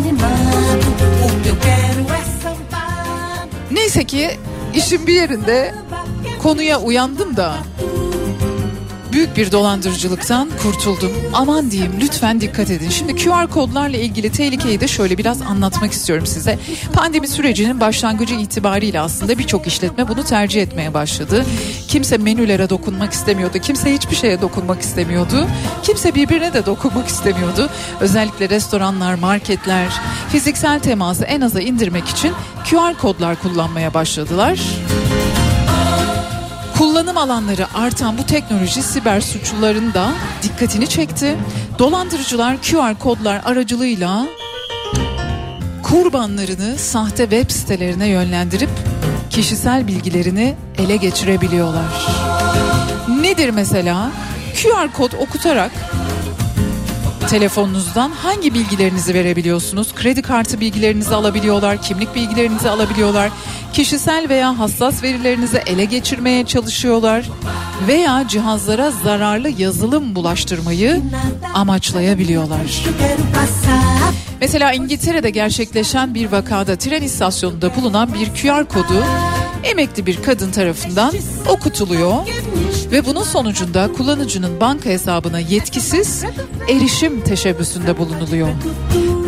Neyse 3.71 4.05
ki 4.05 4.31
işin 4.75 5.07
bir 5.07 5.15
yerinde 5.15 5.75
konuya 6.43 6.81
uyandım 6.81 7.37
da 7.37 7.55
büyük 9.15 9.37
bir 9.37 9.53
dolandırıcılıktan 9.53 10.51
kurtuldum. 10.63 11.13
Aman 11.33 11.71
diyeyim 11.71 11.93
lütfen 12.01 12.41
dikkat 12.41 12.71
edin. 12.71 12.89
Şimdi 12.89 13.17
QR 13.17 13.47
kodlarla 13.51 13.97
ilgili 13.97 14.33
tehlikeyi 14.33 14.81
de 14.81 14.89
şöyle 14.89 15.19
biraz 15.19 15.43
anlatmak 15.43 15.93
istiyorum 15.93 16.27
size. 16.27 16.59
Pandemi 16.93 17.29
sürecinin 17.29 17.81
başlangıcı 17.81 18.35
itibariyle 18.35 19.01
aslında 19.01 19.39
birçok 19.39 19.67
işletme 19.67 20.09
bunu 20.09 20.25
tercih 20.25 20.63
etmeye 20.63 20.95
başladı. 20.95 21.45
Kimse 21.89 22.19
menülere 22.19 22.71
dokunmak 22.71 23.13
istemiyordu. 23.13 23.59
Kimse 23.59 23.95
hiçbir 23.95 24.17
şeye 24.17 24.41
dokunmak 24.41 24.81
istemiyordu. 24.81 25.47
Kimse 25.83 26.15
birbirine 26.15 26.53
de 26.53 26.67
dokunmak 26.67 27.09
istemiyordu. 27.09 27.71
Özellikle 28.01 28.49
restoranlar, 28.49 29.15
marketler 29.15 29.89
fiziksel 30.29 30.81
teması 30.81 31.25
en 31.25 31.41
aza 31.41 31.61
indirmek 31.61 32.09
için 32.09 32.33
QR 32.71 32.99
kodlar 33.01 33.43
kullanmaya 33.43 33.95
başladılar. 33.95 34.61
Kullanım 36.79 37.19
alanları 37.19 37.67
artan 37.75 38.19
bu 38.19 38.27
teknoloji 38.27 38.83
siber 38.83 39.21
suçluların 39.21 39.95
da 39.95 40.13
dikkatini 40.43 40.87
çekti. 40.87 41.37
Dolandırıcılar 41.79 42.57
QR 42.63 42.99
kodlar 42.99 43.41
aracılığıyla 43.45 44.27
kurbanlarını 45.83 46.79
sahte 46.79 47.23
web 47.23 47.51
sitelerine 47.51 48.09
yönlendirip 48.09 48.71
kişisel 49.31 49.87
bilgilerini 49.87 50.55
ele 50.79 50.97
geçirebiliyorlar. 50.97 52.07
Nedir 53.21 53.51
mesela? 53.51 54.11
QR 54.63 54.93
kod 54.93 55.13
okutarak 55.13 55.71
telefonunuzdan 57.29 58.11
hangi 58.11 58.55
bilgilerinizi 58.55 59.15
verebiliyorsunuz? 59.15 59.95
Kredi 59.95 60.23
kartı 60.23 60.61
bilgilerinizi 60.61 61.15
alabiliyorlar, 61.15 61.83
kimlik 61.83 62.15
bilgilerinizi 62.15 62.71
alabiliyorlar. 62.71 63.31
Kişisel 63.75 64.29
veya 64.29 64.59
hassas 64.59 65.03
verilerinizi 65.03 65.57
ele 65.67 65.85
geçirmeye 65.85 66.47
çalışıyorlar 66.47 67.31
veya 67.89 68.25
cihazlara 68.29 68.91
zararlı 68.91 69.49
yazılım 69.49 70.15
bulaştırmayı 70.15 71.03
amaçlayabiliyorlar. 71.55 72.85
Mesela 74.41 74.73
İngiltere'de 74.73 75.31
gerçekleşen 75.31 76.15
bir 76.15 76.33
vakada 76.33 76.77
tren 76.77 77.03
istasyonunda 77.03 77.77
bulunan 77.77 78.15
bir 78.15 78.27
QR 78.27 78.65
kodu 78.65 79.05
emekli 79.65 80.07
bir 80.07 80.23
kadın 80.23 80.51
tarafından 80.51 81.13
okutuluyor 81.49 82.15
ve 82.93 83.07
bunun 83.07 83.23
sonucunda 83.23 83.93
kullanıcının 83.93 84.61
banka 84.61 84.91
hesabına 84.91 85.39
yetkisiz 85.39 86.25
erişim 86.69 87.21
teşebbüsünde 87.21 87.99
bulunuluyor. 87.99 88.49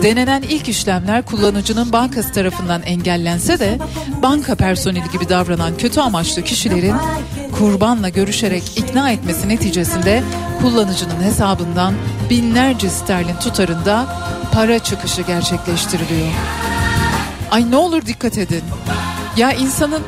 Denenen 0.06 0.42
ilk 0.42 0.68
işlemler 0.68 1.22
kullanıcının 1.22 1.92
bankası 1.92 2.32
tarafından 2.32 2.82
engellense 2.82 3.58
de 3.58 3.78
banka 4.22 4.54
personeli 4.54 5.10
gibi 5.12 5.28
davranan 5.28 5.76
kötü 5.76 6.00
amaçlı 6.00 6.42
kişilerin 6.42 6.94
kurbanla 7.58 8.08
görüşerek 8.08 8.78
ikna 8.78 9.10
etmesi 9.10 9.48
neticesinde 9.48 10.22
kullanıcının 10.60 11.22
hesabından 11.22 11.94
binlerce 12.30 12.90
sterlin 12.90 13.36
tutarında 13.36 14.06
para 14.52 14.78
çıkışı 14.78 15.22
gerçekleştiriliyor. 15.22 16.28
Ay 17.50 17.70
ne 17.70 17.76
olur 17.76 18.06
dikkat 18.06 18.38
edin. 18.38 18.62
Ya 19.36 19.52
insanın 19.52 20.02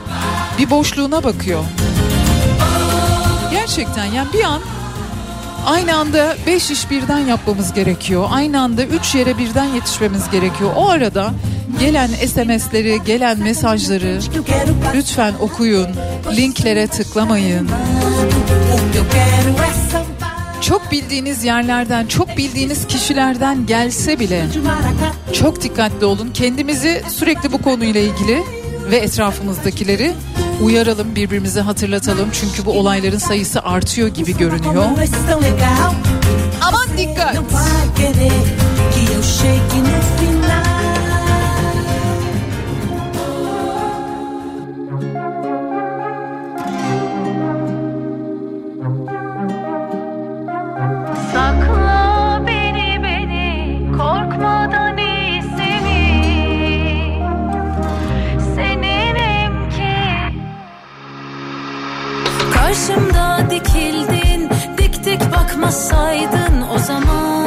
bir 0.59 0.71
boşluğuna 0.71 1.25
bakıyor. 1.25 1.65
Gerçekten 3.51 4.05
yani 4.05 4.29
bir 4.33 4.45
an 4.45 4.61
aynı 5.69 5.97
anda 5.97 6.37
beş 6.47 6.71
iş 6.71 6.91
birden 6.91 7.19
yapmamız 7.19 7.73
gerekiyor. 7.73 8.29
Aynı 8.31 8.61
anda 8.61 8.85
üç 8.85 9.15
yere 9.15 9.39
birden 9.39 9.65
yetişmemiz 9.65 10.31
gerekiyor. 10.31 10.71
O 10.77 10.89
arada 10.89 11.33
gelen 11.81 12.07
SMS'leri, 12.07 12.99
gelen 13.07 13.39
mesajları 13.39 14.19
lütfen 14.95 15.35
okuyun. 15.41 15.89
Linklere 16.37 16.87
tıklamayın. 16.87 17.69
Çok 20.61 20.91
bildiğiniz 20.93 21.45
yerlerden, 21.45 22.07
çok 22.07 22.37
bildiğiniz 22.37 22.87
kişilerden 22.87 23.67
gelse 23.67 24.21
bile 24.21 24.47
çok 25.33 25.63
dikkatli 25.63 26.07
olun. 26.07 26.31
Kendimizi 26.35 27.03
sürekli 27.09 27.53
bu 27.53 27.63
konuyla 27.63 28.01
ilgili 28.01 28.43
ve 28.91 28.97
etrafımızdakileri 28.97 30.15
uyaralım, 30.63 31.15
birbirimize 31.17 31.61
hatırlatalım. 31.61 32.29
Çünkü 32.33 32.65
bu 32.67 32.73
olayların 32.73 33.19
sayısı 33.19 33.61
artıyor 33.63 34.09
gibi 34.09 34.37
görünüyor. 34.37 34.85
Aman 36.61 36.89
dikkat. 36.99 37.37
Dik 65.69 65.75
bakmasaydın 65.75 66.65
o 66.75 66.79
zaman 66.79 67.38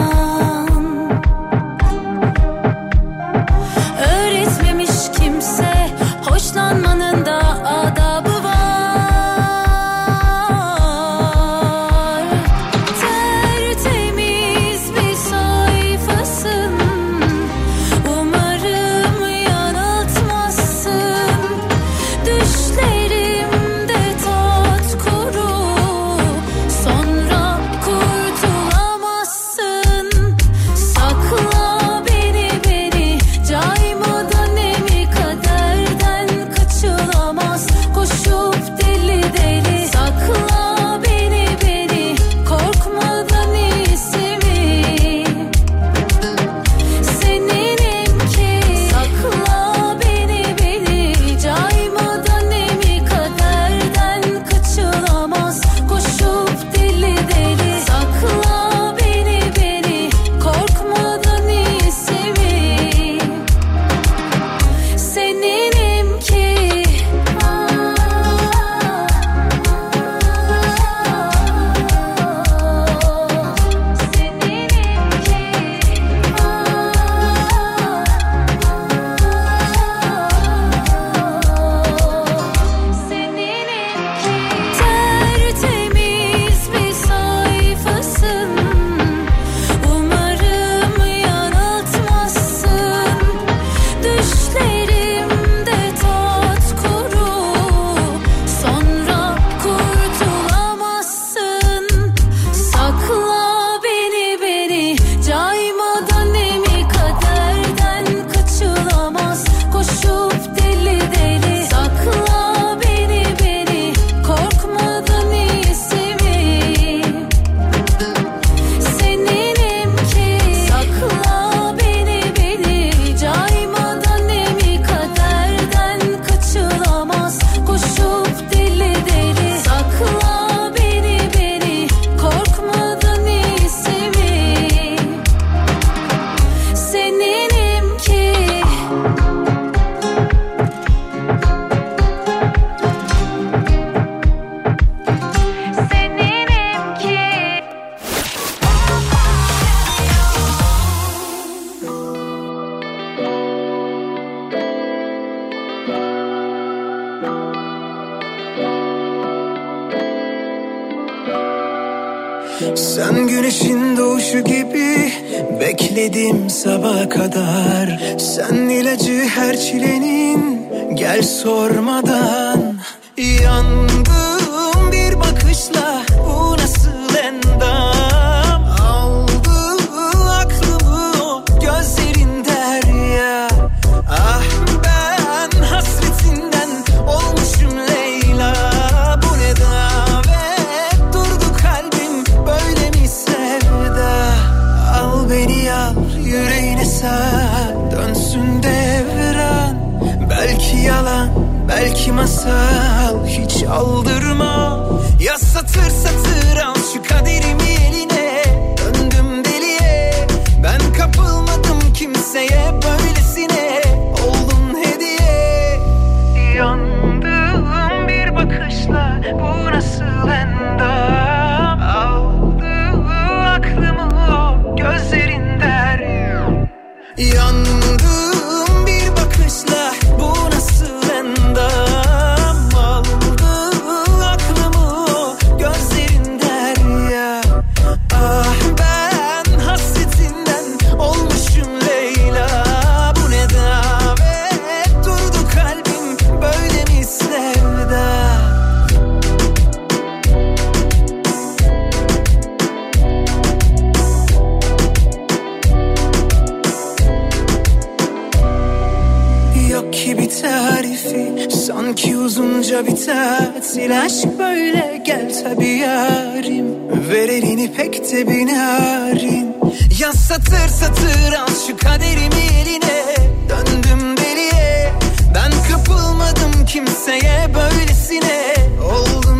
olunca 262.81 262.87
biter. 262.87 263.61
Sil 263.69 263.91
aşk 264.01 264.39
böyle 264.39 265.01
gel 265.05 265.43
tabi 265.43 265.67
yarim. 265.67 266.65
Ver 267.09 267.29
elini 267.29 267.73
pek 267.73 268.11
de 268.11 268.27
binarin. 268.27 269.55
Ya 269.99 270.13
satır 270.13 270.67
satır 270.67 271.33
al 271.33 271.47
şu 271.67 271.77
kaderimi 271.77 272.43
eline. 272.61 273.15
Döndüm 273.49 274.17
deliye 274.17 274.91
Ben 275.35 275.51
kapılmadım 275.71 276.65
kimseye 276.67 277.49
böylesine. 277.55 278.55
Oldu 278.85 279.30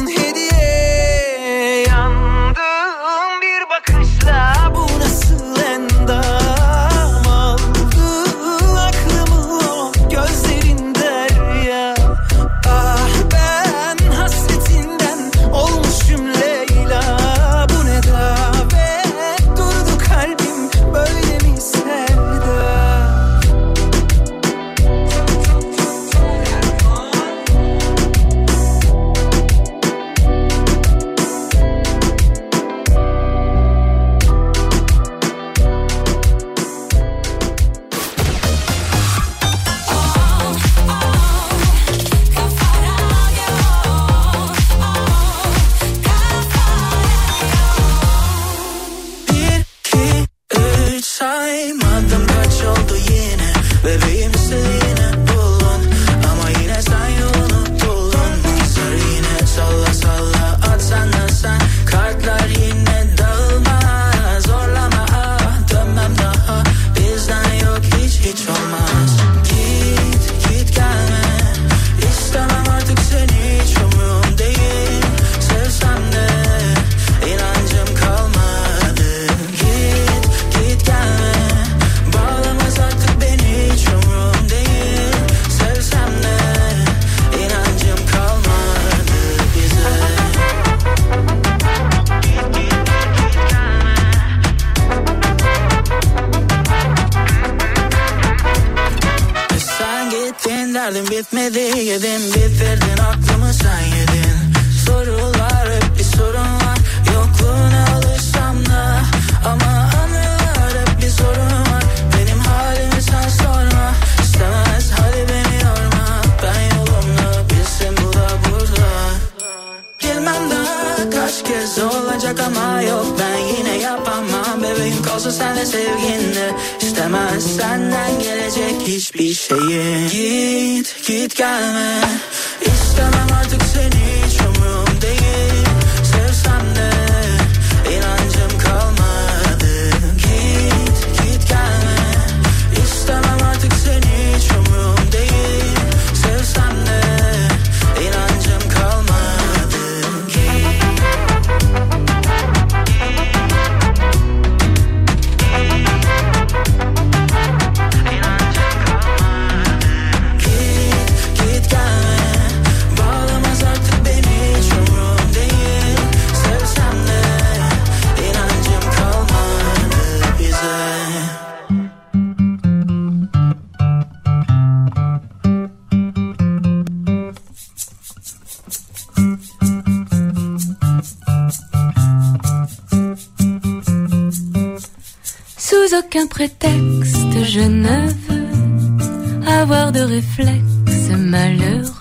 aucun 186.11 186.27
prétexte, 186.27 187.43
je 187.45 187.61
ne 187.61 188.09
veux 188.27 189.47
avoir 189.47 189.93
de 189.93 190.01
réflexe 190.01 191.09
malheureux. 191.17 191.91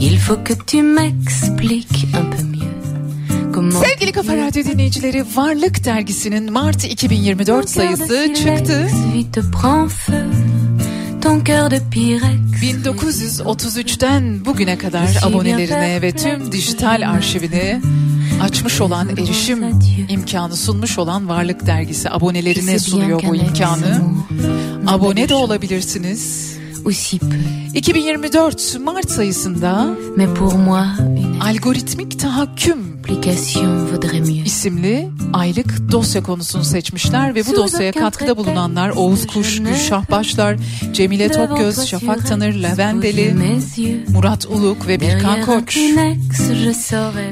Il 0.00 0.18
faut 0.18 0.38
que 0.38 0.54
tu 0.66 0.82
m'expliques 0.82 2.06
un 2.14 2.24
peu. 2.24 2.40
Sevgili 3.70 4.12
Kafa 4.12 4.32
Radyo 4.36 4.64
dinleyicileri 4.64 5.24
Varlık 5.36 5.84
Dergisi'nin 5.84 6.52
Mart 6.52 6.84
2024 6.84 7.68
sayısı 7.68 8.34
çıktı. 8.34 8.88
Vite 9.14 9.40
prend 9.40 9.88
feu, 9.88 10.24
ton 11.22 11.40
cœur 11.44 11.70
de 11.70 11.80
pyrex. 11.90 12.40
1933'ten 12.62 14.44
bugüne 14.44 14.78
kadar 14.78 15.08
abonelerine 15.22 16.02
ve 16.02 16.12
tüm 16.12 16.52
dijital 16.52 17.10
arşivini 17.10 17.80
açmış 18.40 18.80
olan 18.80 19.08
erişim 19.08 19.80
imkanı 20.08 20.56
sunmuş 20.56 20.98
olan 20.98 21.28
Varlık 21.28 21.66
Dergisi 21.66 22.10
abonelerine 22.10 22.78
sunuyor 22.78 23.22
bu 23.28 23.36
imkanı. 23.36 24.02
Abone 24.86 25.28
de 25.28 25.34
olabilirsiniz. 25.34 26.50
2024 27.74 28.78
Mart 28.84 29.10
sayısında 29.10 29.96
algoritmik 31.40 32.20
tahakküm 32.20 32.99
isimli 34.44 35.08
aylık 35.32 35.92
dosya 35.92 36.22
konusunu 36.22 36.64
seçmişler 36.64 37.34
ve 37.34 37.46
bu 37.46 37.56
dosyaya 37.56 37.92
katkıda 37.92 38.36
bulunanlar 38.36 38.90
Oğuz 38.90 39.26
Kuş, 39.26 39.58
Gülşah 39.62 40.10
Başlar, 40.10 40.56
Cemile 40.92 41.28
Tokgöz, 41.30 41.86
Şafak 41.86 42.26
Tanır, 42.26 42.54
Levendeli, 42.54 43.34
Murat 44.08 44.46
Uluk 44.46 44.86
ve 44.88 45.00
Birkan 45.00 45.44
Koç. 45.46 45.76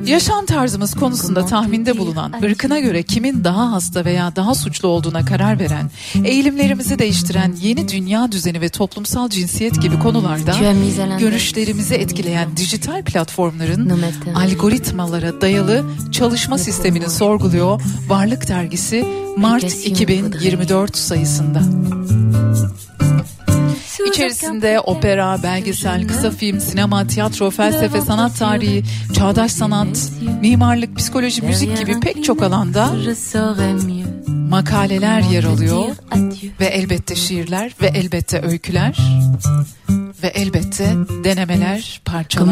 Yaşam 0.06 0.46
tarzımız 0.46 0.94
konusunda 0.94 1.46
tahminde 1.46 1.98
bulunan, 1.98 2.32
ırkına 2.42 2.78
göre 2.78 3.02
kimin 3.02 3.44
daha 3.44 3.72
hasta 3.72 4.04
veya 4.04 4.36
daha 4.36 4.54
suçlu 4.54 4.88
olduğuna 4.88 5.24
karar 5.24 5.60
veren, 5.60 5.90
eğilimlerimizi 6.24 6.98
değiştiren 6.98 7.54
yeni 7.62 7.88
dünya 7.88 8.32
düzeni 8.32 8.60
ve 8.60 8.68
toplumsal 8.68 9.28
cinsiyet 9.28 9.82
gibi 9.82 9.98
konularda 9.98 10.56
görüşlerimizi 11.18 11.94
etkileyen 11.94 12.56
dijital 12.56 13.02
platformların 13.02 13.92
algoritmalara 14.34 15.40
dayalı 15.40 15.67
çalışma 16.12 16.58
sistemini 16.58 17.10
sorguluyor. 17.10 17.80
Varlık 18.08 18.48
Dergisi 18.48 19.04
Mart 19.36 19.86
2024 19.86 20.96
sayısında. 20.96 21.60
İçerisinde 24.08 24.80
opera, 24.80 25.42
belgesel, 25.42 26.08
kısa 26.08 26.30
film, 26.30 26.60
sinema, 26.60 27.06
tiyatro, 27.06 27.50
felsefe, 27.50 28.00
sanat 28.00 28.38
tarihi, 28.38 28.84
çağdaş 29.14 29.52
sanat, 29.52 30.10
mimarlık, 30.40 30.96
psikoloji, 30.96 31.42
müzik 31.42 31.78
gibi 31.78 32.00
pek 32.00 32.24
çok 32.24 32.42
alanda 32.42 32.90
makaleler 34.28 35.20
yer 35.20 35.44
alıyor. 35.44 35.84
Ve 36.60 36.66
elbette 36.66 37.16
şiirler 37.16 37.72
ve 37.82 37.86
elbette 37.86 38.42
öyküler 38.42 38.98
ve 40.22 40.26
elbette 40.26 40.94
denemeler, 41.24 42.00
parçalar. 42.04 42.46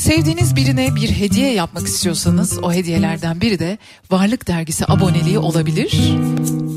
Sevdiğiniz 0.00 0.56
birine 0.56 0.94
bir 0.94 1.10
hediye 1.10 1.52
yapmak 1.52 1.86
istiyorsanız 1.86 2.58
o 2.62 2.72
hediyelerden 2.72 3.40
biri 3.40 3.58
de 3.58 3.78
Varlık 4.10 4.48
Dergisi 4.48 4.84
aboneliği 4.88 5.38
olabilir. 5.38 6.14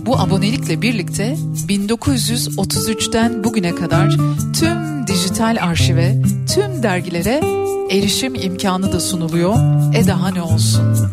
Bu 0.06 0.20
abonelikle 0.20 0.82
birlikte 0.82 1.38
1933'ten 1.68 3.44
bugüne 3.44 3.76
kadar 3.76 4.10
tüm 4.60 5.08
dijital 5.08 5.58
arşive, 5.62 6.22
tüm 6.54 6.84
dergilere 6.84 7.42
erişim 7.92 8.36
imkanı 8.36 8.92
da 8.92 9.00
sunuluyor. 9.00 9.56
E 9.96 10.08
daha 10.08 10.30
ne 10.32 10.42
olsun? 10.42 11.10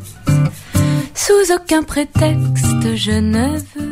Sous 1.15 1.51
aucun 1.51 1.83
prétexte, 1.83 2.97
je 2.97 3.33
ne 3.33 3.61
veux 3.77 3.90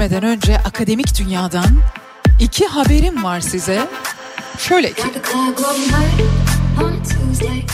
geçmeden 0.00 0.28
önce 0.28 0.58
akademik 0.58 1.18
dünyadan 1.18 1.66
iki 2.40 2.66
haberim 2.66 3.24
var 3.24 3.40
size. 3.40 3.80
Şöyle 4.58 4.92
ki. 4.92 5.02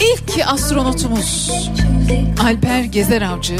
İlk 0.01 0.47
astronotumuz 0.47 1.51
Alper 2.43 2.85
Gezer 2.85 3.23
Avcı 3.23 3.57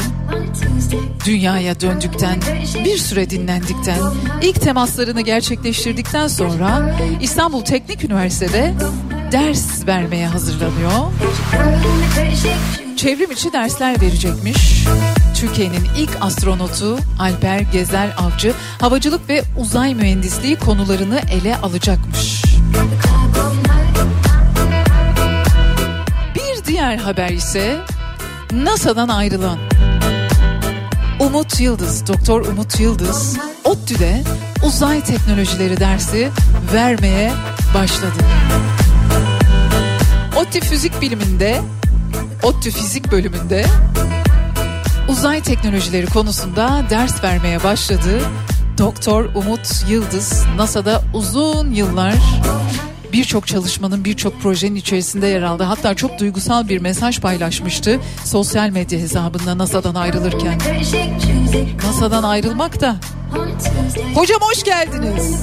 dünyaya 1.25 1.79
döndükten 1.79 2.39
bir 2.85 2.97
süre 2.97 3.29
dinlendikten 3.29 3.99
ilk 4.41 4.61
temaslarını 4.61 5.21
gerçekleştirdikten 5.21 6.27
sonra 6.27 6.95
İstanbul 7.21 7.61
Teknik 7.61 8.03
Üniversitede 8.03 8.73
ders 9.31 9.87
vermeye 9.87 10.27
hazırlanıyor. 10.27 11.11
Çevrim 12.97 13.31
içi 13.31 13.53
dersler 13.53 14.01
verecekmiş. 14.01 14.85
Türkiye'nin 15.37 15.87
ilk 15.97 16.17
astronotu 16.21 16.97
Alper 17.19 17.59
Gezer 17.59 18.09
Avcı 18.17 18.53
havacılık 18.81 19.29
ve 19.29 19.43
uzay 19.57 19.95
mühendisliği 19.95 20.55
konularını 20.55 21.21
ele 21.31 21.57
alacakmış. 21.57 22.43
Bir 26.35 26.65
diğer 26.65 26.97
haber 26.97 27.29
ise 27.29 27.77
NASA'dan 28.51 29.09
ayrılan 29.09 29.59
Umut 31.19 31.59
Yıldız, 31.59 32.07
Doktor 32.07 32.45
Umut 32.45 32.79
Yıldız 32.79 33.37
ODTÜ'de 33.63 34.23
uzay 34.63 35.03
teknolojileri 35.03 35.79
dersi 35.79 36.29
vermeye 36.73 37.31
başladı. 37.73 38.17
ODTÜ 40.35 40.59
Fizik 40.59 41.01
Biliminde, 41.01 41.61
ODTÜ 42.43 42.71
Fizik 42.71 43.11
bölümünde 43.11 43.65
uzay 45.09 45.41
teknolojileri 45.41 46.05
konusunda 46.05 46.83
ders 46.89 47.23
vermeye 47.23 47.63
başladı. 47.63 48.21
Doktor 48.77 49.25
Umut 49.35 49.83
Yıldız 49.89 50.43
NASA'da 50.57 51.01
uzun 51.13 51.71
yıllar 51.71 52.13
birçok 53.13 53.47
çalışmanın 53.47 54.05
birçok 54.05 54.41
projenin 54.41 54.75
içerisinde 54.75 55.27
yer 55.27 55.41
aldı. 55.41 55.63
Hatta 55.63 55.93
çok 55.93 56.19
duygusal 56.19 56.69
bir 56.69 56.79
mesaj 56.79 57.19
paylaşmıştı 57.19 57.99
sosyal 58.25 58.69
medya 58.69 58.99
hesabında 58.99 59.57
NASA'dan 59.57 59.95
ayrılırken. 59.95 60.59
NASA'dan 61.83 62.23
ayrılmak 62.23 62.81
da. 62.81 62.95
Hocam 64.15 64.41
hoş 64.41 64.63
geldiniz. 64.63 65.35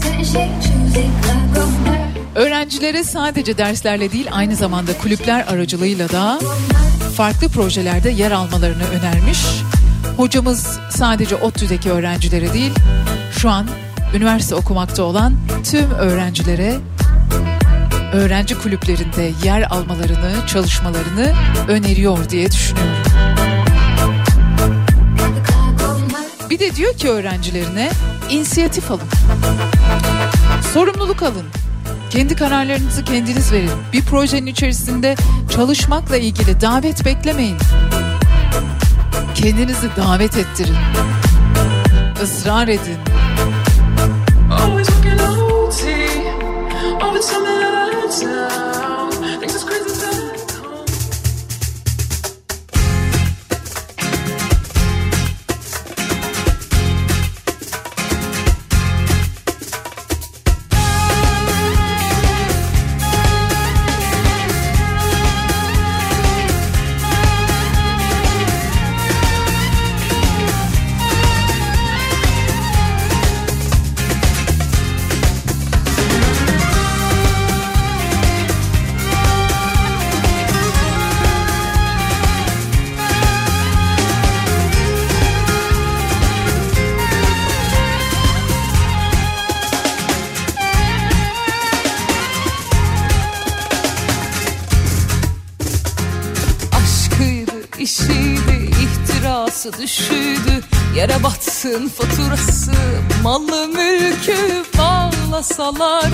Öğrencilere 2.34 3.04
sadece 3.04 3.58
derslerle 3.58 4.12
değil 4.12 4.28
aynı 4.32 4.56
zamanda 4.56 4.98
kulüpler 4.98 5.46
aracılığıyla 5.48 6.08
da 6.08 6.38
farklı 7.16 7.48
projelerde 7.48 8.10
yer 8.10 8.30
almalarını 8.30 8.84
önermiş. 8.84 9.38
Hocamız 10.16 10.78
sadece 10.90 11.36
ODTÜ'deki 11.36 11.90
öğrencilere 11.90 12.52
değil 12.52 12.72
şu 13.32 13.50
an 13.50 13.68
üniversite 14.14 14.54
okumakta 14.54 15.02
olan 15.02 15.34
tüm 15.70 15.90
öğrencilere 15.90 16.74
öğrenci 18.12 18.58
kulüplerinde 18.58 19.32
yer 19.44 19.62
almalarını, 19.62 20.46
çalışmalarını 20.46 21.32
öneriyor 21.68 22.30
diye 22.30 22.52
düşünüyorum. 22.52 22.92
Bir 26.50 26.58
de 26.58 26.76
diyor 26.76 26.94
ki 26.94 27.08
öğrencilerine 27.08 27.90
inisiyatif 28.30 28.90
alın. 28.90 29.08
Sorumluluk 30.74 31.22
alın. 31.22 31.63
Kendi 32.14 32.36
kararlarınızı 32.36 33.04
kendiniz 33.04 33.52
verin. 33.52 33.70
Bir 33.92 34.02
projenin 34.02 34.46
içerisinde 34.46 35.16
çalışmakla 35.50 36.16
ilgili 36.16 36.60
davet 36.60 37.04
beklemeyin. 37.04 37.56
Kendinizi 39.34 39.88
davet 39.96 40.36
ettirin. 40.36 40.76
Israr 42.22 42.68
edin. 42.68 43.13
Batsın 101.64 101.88
faturası 101.88 102.72
Malı 103.22 103.68
mülkü 103.68 104.64
bağlasalar 104.78 106.10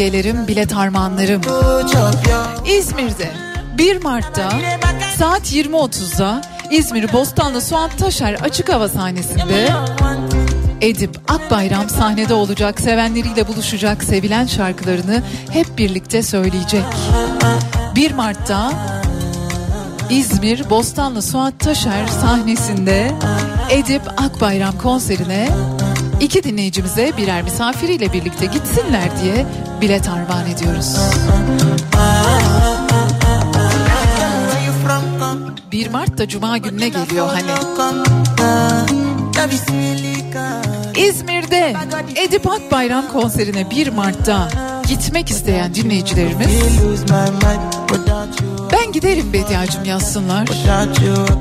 hediyelerim, 0.00 0.46
bilet 0.48 0.76
armağanlarım. 0.76 1.42
İzmir'de 2.66 3.30
1 3.78 4.02
Mart'ta 4.02 4.52
saat 5.18 5.52
20.30'da 5.52 6.42
İzmir 6.70 7.12
Bostanlı 7.12 7.60
Suat 7.60 7.98
Taşer 7.98 8.34
Açık 8.34 8.72
Hava 8.72 8.88
sahnesinde 8.88 9.68
Edip 10.80 11.18
Akbayram 11.28 11.88
sahnede 11.88 12.34
olacak, 12.34 12.80
sevenleriyle 12.80 13.48
buluşacak, 13.48 14.04
sevilen 14.04 14.46
şarkılarını 14.46 15.22
hep 15.50 15.78
birlikte 15.78 16.22
söyleyecek. 16.22 16.84
1 17.94 18.12
Mart'ta 18.12 18.72
İzmir 20.10 20.70
Bostanlı 20.70 21.22
Suat 21.22 21.58
Taşer 21.58 22.06
sahnesinde 22.06 23.12
Edip 23.70 24.02
Akbayram 24.16 24.78
konserine 24.78 25.48
iki 26.20 26.44
dinleyicimize 26.44 27.12
birer 27.16 27.42
misafiriyle 27.42 28.12
birlikte 28.12 28.46
gitsinler 28.46 29.22
diye 29.22 29.46
bilet 29.80 30.08
armağan 30.08 30.46
ediyoruz. 30.46 30.96
1 35.72 35.90
Mart 35.90 36.18
da 36.18 36.28
Cuma 36.28 36.58
gününe 36.58 36.88
geliyor 36.88 37.28
hani. 37.28 37.50
İzmir'de 40.96 41.76
Edip 42.16 42.46
Akbayram 42.46 43.08
konserine 43.08 43.70
1 43.70 43.88
Mart'ta 43.88 44.48
gitmek 44.88 45.30
isteyen 45.30 45.74
dinleyicilerimiz 45.74 46.48
ben 48.72 48.92
giderim 48.92 49.32
Bediacım 49.32 49.84
yazsınlar. 49.84 50.48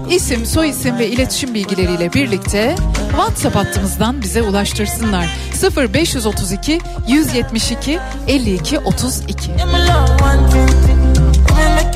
İsim, 0.09 0.45
soyisim 0.45 0.97
ve 0.97 1.07
iletişim 1.07 1.53
bilgileriyle 1.53 2.13
birlikte 2.13 2.75
WhatsApp 3.11 3.55
hattımızdan 3.55 4.21
bize 4.21 4.41
ulaştırsınlar. 4.41 5.29
0532 5.61 6.81
172 7.07 7.99
52 8.27 8.79
32 8.79 9.51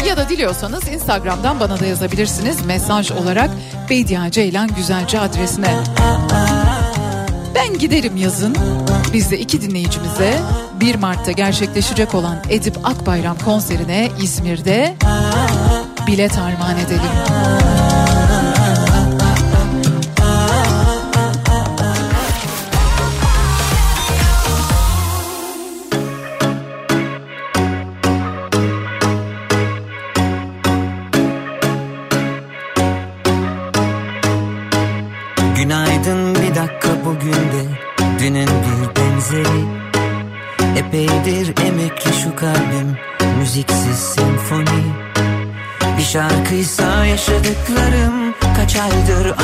ya 0.08 0.18
da 0.18 0.30
diliyorsanız 0.30 0.88
Instagram'dan 0.88 1.60
bana 1.60 1.80
da 1.80 1.86
yazabilirsiniz 1.86 2.66
mesaj 2.66 3.12
olarak 3.12 3.50
Bediye 3.90 4.32
Ceylan 4.32 4.68
Güzelce 4.76 5.20
adresine. 5.20 5.76
Ben 7.56 7.78
giderim 7.78 8.18
yazın. 8.18 8.56
Biz 9.14 9.32
de 9.32 9.40
iki 9.40 9.62
dinleyicimize 9.62 10.40
1 10.80 10.96
Mart'ta 10.96 11.32
gerçekleşecek 11.32 12.16
olan 12.16 12.38
Edip 12.50 12.78
Akbayram 12.84 13.38
konserine 13.46 14.10
İzmir'de 14.22 14.96
bilet 16.08 16.38
armağan 16.38 16.78
edelim. 16.78 18.03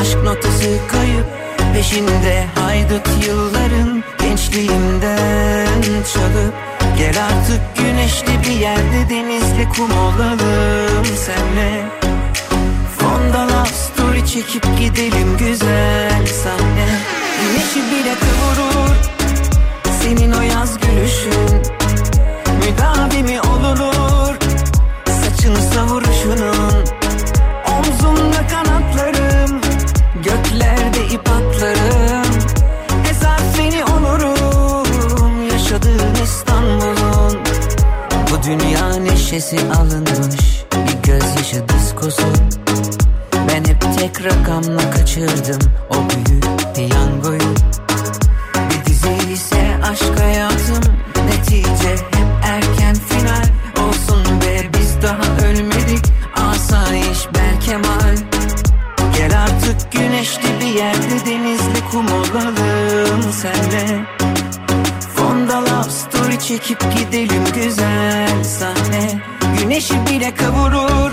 Aşk 0.09 0.23
notası 0.23 0.69
kayıp 0.91 1.25
Peşinde. 1.73 2.45
Haydut 2.55 3.27
yılların 3.27 4.03
gençliğimden 4.19 5.81
çalıp 6.13 6.53
Gel 6.97 7.15
artık 7.25 7.61
güneşli 7.77 8.43
bir 8.43 8.59
yerde 8.59 9.09
denizli 9.09 9.69
kum 9.69 9.91
olalım 9.91 11.05
senle. 11.05 11.85
Fonda 12.97 13.43
love 13.43 13.69
story 13.69 14.25
çekip 14.25 14.63
gidelim 14.79 15.37
güzel 15.37 16.25
sahne. 16.43 16.89
Güneşi 17.41 17.79
bile 17.79 18.15
kıvırır 18.15 18.97
senin 20.01 20.31
o 20.31 20.41
yaz 20.41 20.77
gülüşün. 20.79 21.61
Müdavimi 22.59 23.41
olunur 23.41 24.35
saçını 25.21 25.61
savuruşunun? 25.61 26.83
Omzumda 27.67 28.47
kanatlarım 28.47 29.18
patlarım. 31.25 32.25
Hezarfeni 33.03 33.83
olurum 33.83 35.49
Yaşadığım 35.51 36.13
İstanbul'un. 36.23 37.39
Bu 38.31 38.43
dünya 38.43 38.95
neşesi 38.95 39.57
alınmış 39.79 40.63
Bir 40.73 41.11
gözyaşı 41.11 41.63
diskosu. 41.69 42.27
Ben 43.33 43.65
hep 43.65 43.81
tek 43.97 44.25
rakamla 44.25 44.91
kaçırdım 44.91 45.71
o 45.89 45.95
büyük 45.95 46.38
gidelim 66.97 67.43
güzel 67.55 68.43
sahne. 68.43 69.21
Güneşi 69.59 70.05
bile 70.05 70.35
kavurur. 70.35 71.11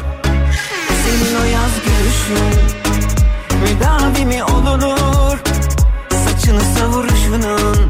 Senin 1.05 1.41
o 1.41 1.45
yaz 1.45 1.73
gülüşün 1.85 2.77
Müdavimi 3.63 4.45
olunur. 4.45 5.39
Saçını 6.25 6.61
savuruşunun 6.61 7.89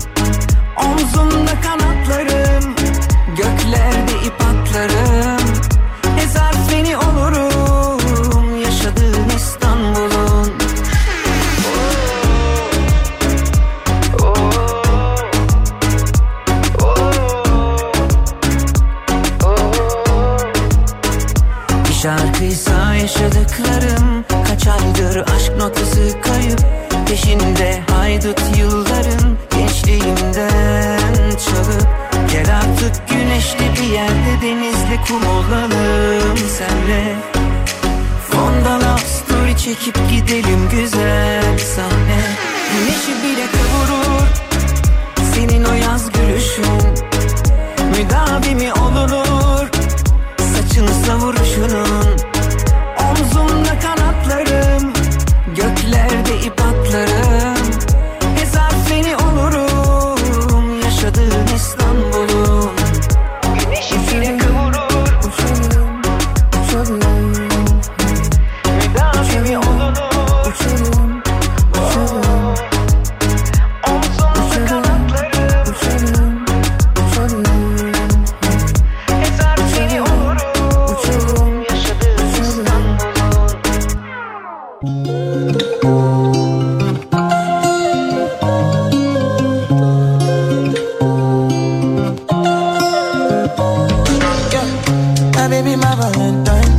baby, 95.57 95.77
my 95.77 95.95
Valentine. 96.01 96.73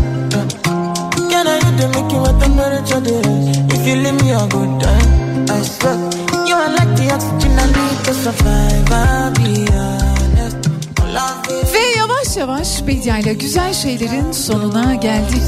Can 1.32 1.48
I 1.48 1.58
hit 1.64 1.76
the 1.80 1.88
Mickey 1.94 2.18
with 2.24 2.38
temperature 2.42 3.02
days? 3.08 3.58
If 3.76 3.82
you 3.88 3.96
leave 4.04 4.18
me 4.22 4.30
a 4.42 4.44
good 4.54 4.74
time, 4.84 5.10
I 5.50 5.62
swear. 5.74 5.98
You 6.48 6.56
are 6.64 6.72
like 6.78 6.94
the 7.00 7.06
oxygen 7.16 7.54
I 7.64 7.66
need 7.78 7.98
to 8.06 8.14
survive. 8.24 8.92
I'll 8.92 9.34
be 9.38 9.52
honest. 9.74 10.58
Ve 11.74 12.00
yavaş 12.00 12.38
yavaş 12.38 12.88
Bedia 12.88 13.18
ile 13.18 13.34
güzel 13.34 13.74
şeylerin 13.74 14.32
sonuna 14.32 14.96
geldik. 14.96 15.42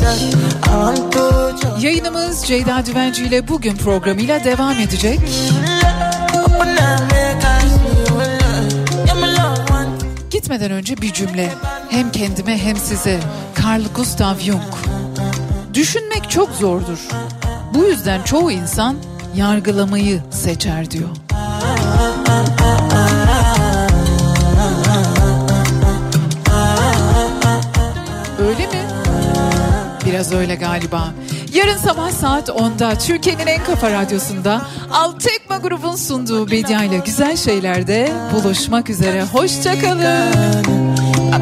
Yayınımız 1.79 2.45
Ceyda 2.45 2.85
Düvenci 2.85 3.25
ile 3.25 3.47
bugün 3.47 3.75
programıyla 3.75 4.43
devam 4.43 4.79
edecek. 4.79 5.19
Gitmeden 10.31 10.71
önce 10.71 10.97
bir 10.97 11.13
cümle. 11.13 11.49
Hem 11.89 12.11
kendime 12.11 12.57
hem 12.57 12.77
size. 12.77 13.19
Carl 13.63 13.81
Gustav 13.95 14.35
Jung. 14.37 14.61
Düşünmek 15.73 16.29
çok 16.29 16.49
zordur. 16.49 17.07
Bu 17.73 17.83
yüzden 17.83 18.23
çoğu 18.23 18.51
insan 18.51 18.95
yargılamayı 19.35 20.21
seçer 20.31 20.91
diyor. 20.91 21.09
Öyle 28.39 28.67
mi? 28.67 28.81
Biraz 30.05 30.33
öyle 30.33 30.55
galiba. 30.55 31.07
Yarın 31.53 31.77
sabah 31.77 32.11
saat 32.11 32.49
10'da 32.49 32.97
Türkiye'nin 32.97 33.47
en 33.47 33.63
kafa 33.63 33.91
radyosunda 33.91 34.61
Altekma 34.93 35.57
grubun 35.57 35.95
sunduğu 35.95 36.51
Bedia 36.51 36.83
ile 36.83 36.97
güzel 36.97 37.37
şeylerde 37.37 38.11
buluşmak 38.33 38.89
üzere. 38.89 39.23
Hoşçakalın. 39.23 40.78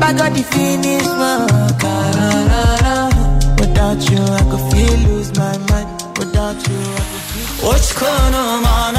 I 0.01 0.13
got 0.13 0.33
the 0.33 0.43
finish 0.43 1.05
work. 1.05 1.83
Without 3.59 3.99
you, 4.09 4.21
I 4.21 4.41
could 4.49 4.63
feel 4.71 4.97
lose 5.09 5.31
my 5.37 5.57
mind. 5.69 5.87
Without 6.17 6.55
you, 6.67 6.79
I 6.79 7.03
could 7.11 7.25
feel. 7.31 7.69
Uçkunum 7.69 8.65
anam 8.65 8.96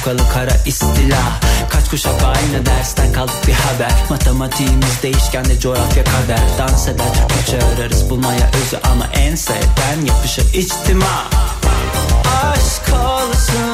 şapkalı 0.00 0.28
kara 0.32 0.56
istila. 0.66 1.40
Kaç 1.68 1.90
kuşak 1.90 2.22
aynı 2.22 2.66
dersten 2.66 3.12
kaldık 3.12 3.46
bir 3.46 3.52
haber. 3.52 3.92
Matematiğimiz 4.10 5.02
değişken 5.02 5.44
de 5.44 5.60
coğrafya 5.60 6.04
kader. 6.04 6.40
Dans 6.58 6.88
eder 6.88 7.28
Türkçe 7.28 7.58
ararız 7.66 8.10
bulmaya 8.10 8.50
özü. 8.64 8.78
Ama 8.92 9.06
en 9.14 9.34
sevden 9.34 10.06
yapışır 10.06 10.54
içtima 10.54 11.24
Aşk 12.42 12.94
olsun 12.94 13.69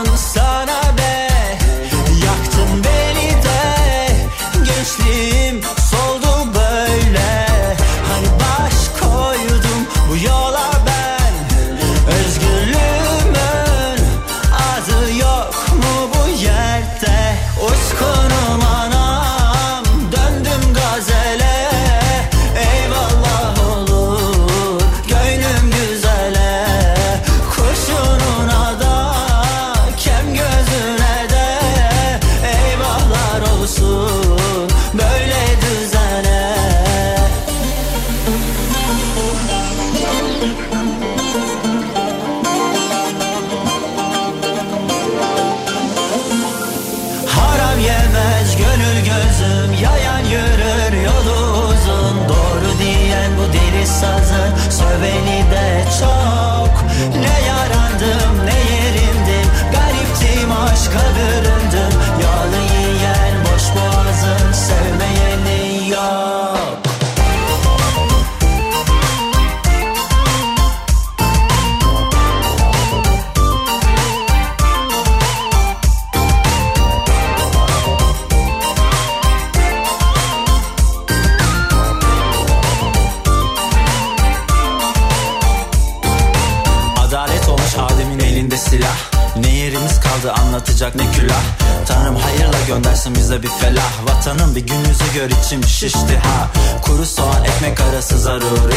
Bir 94.57 94.67
gün 94.67 94.79
yüzü 94.79 95.15
gör 95.15 95.31
içim 95.31 95.65
şişti 95.65 96.19
ha. 96.23 96.51
Kuru 96.83 97.07
soğan 97.07 97.45
ekmek 97.45 97.81
arası 97.81 98.19
zaruri. 98.19 98.77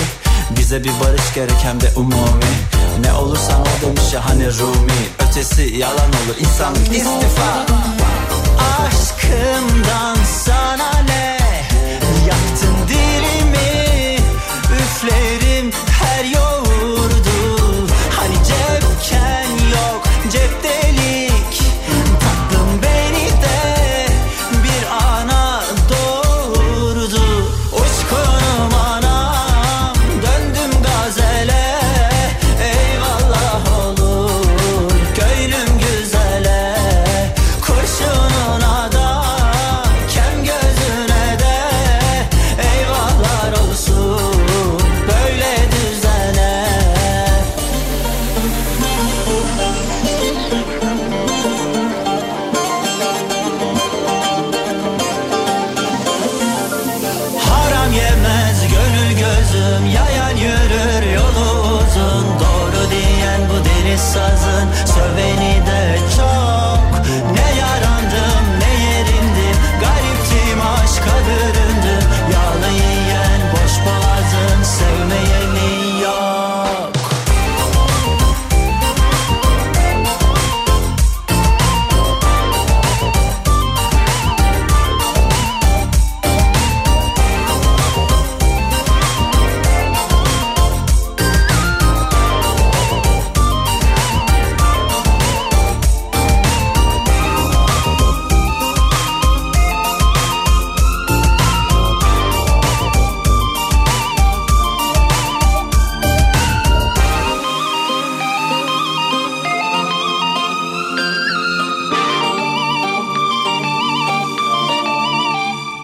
Bize 0.58 0.84
bir 0.84 0.92
barış 1.04 1.34
gerek 1.36 1.58
hem 1.64 1.82
de 1.82 1.92
umumi. 1.96 2.52
Ne 3.02 3.14
olursan 3.14 3.62
o 3.62 3.86
demiş 3.86 4.14
ya 4.14 4.30
hani 4.30 4.46
Rumi. 4.60 5.28
Ötesi 5.30 5.62
yalan 5.62 6.10
olur 6.10 6.38
insanlık 6.40 6.88
istifa. 6.88 7.66
Aşkımdan 8.88 10.18
sana 10.46 10.92
ne? 11.08 11.38
Yaktın 12.28 12.76
dilimi 12.88 14.18
üfledim 14.74 15.39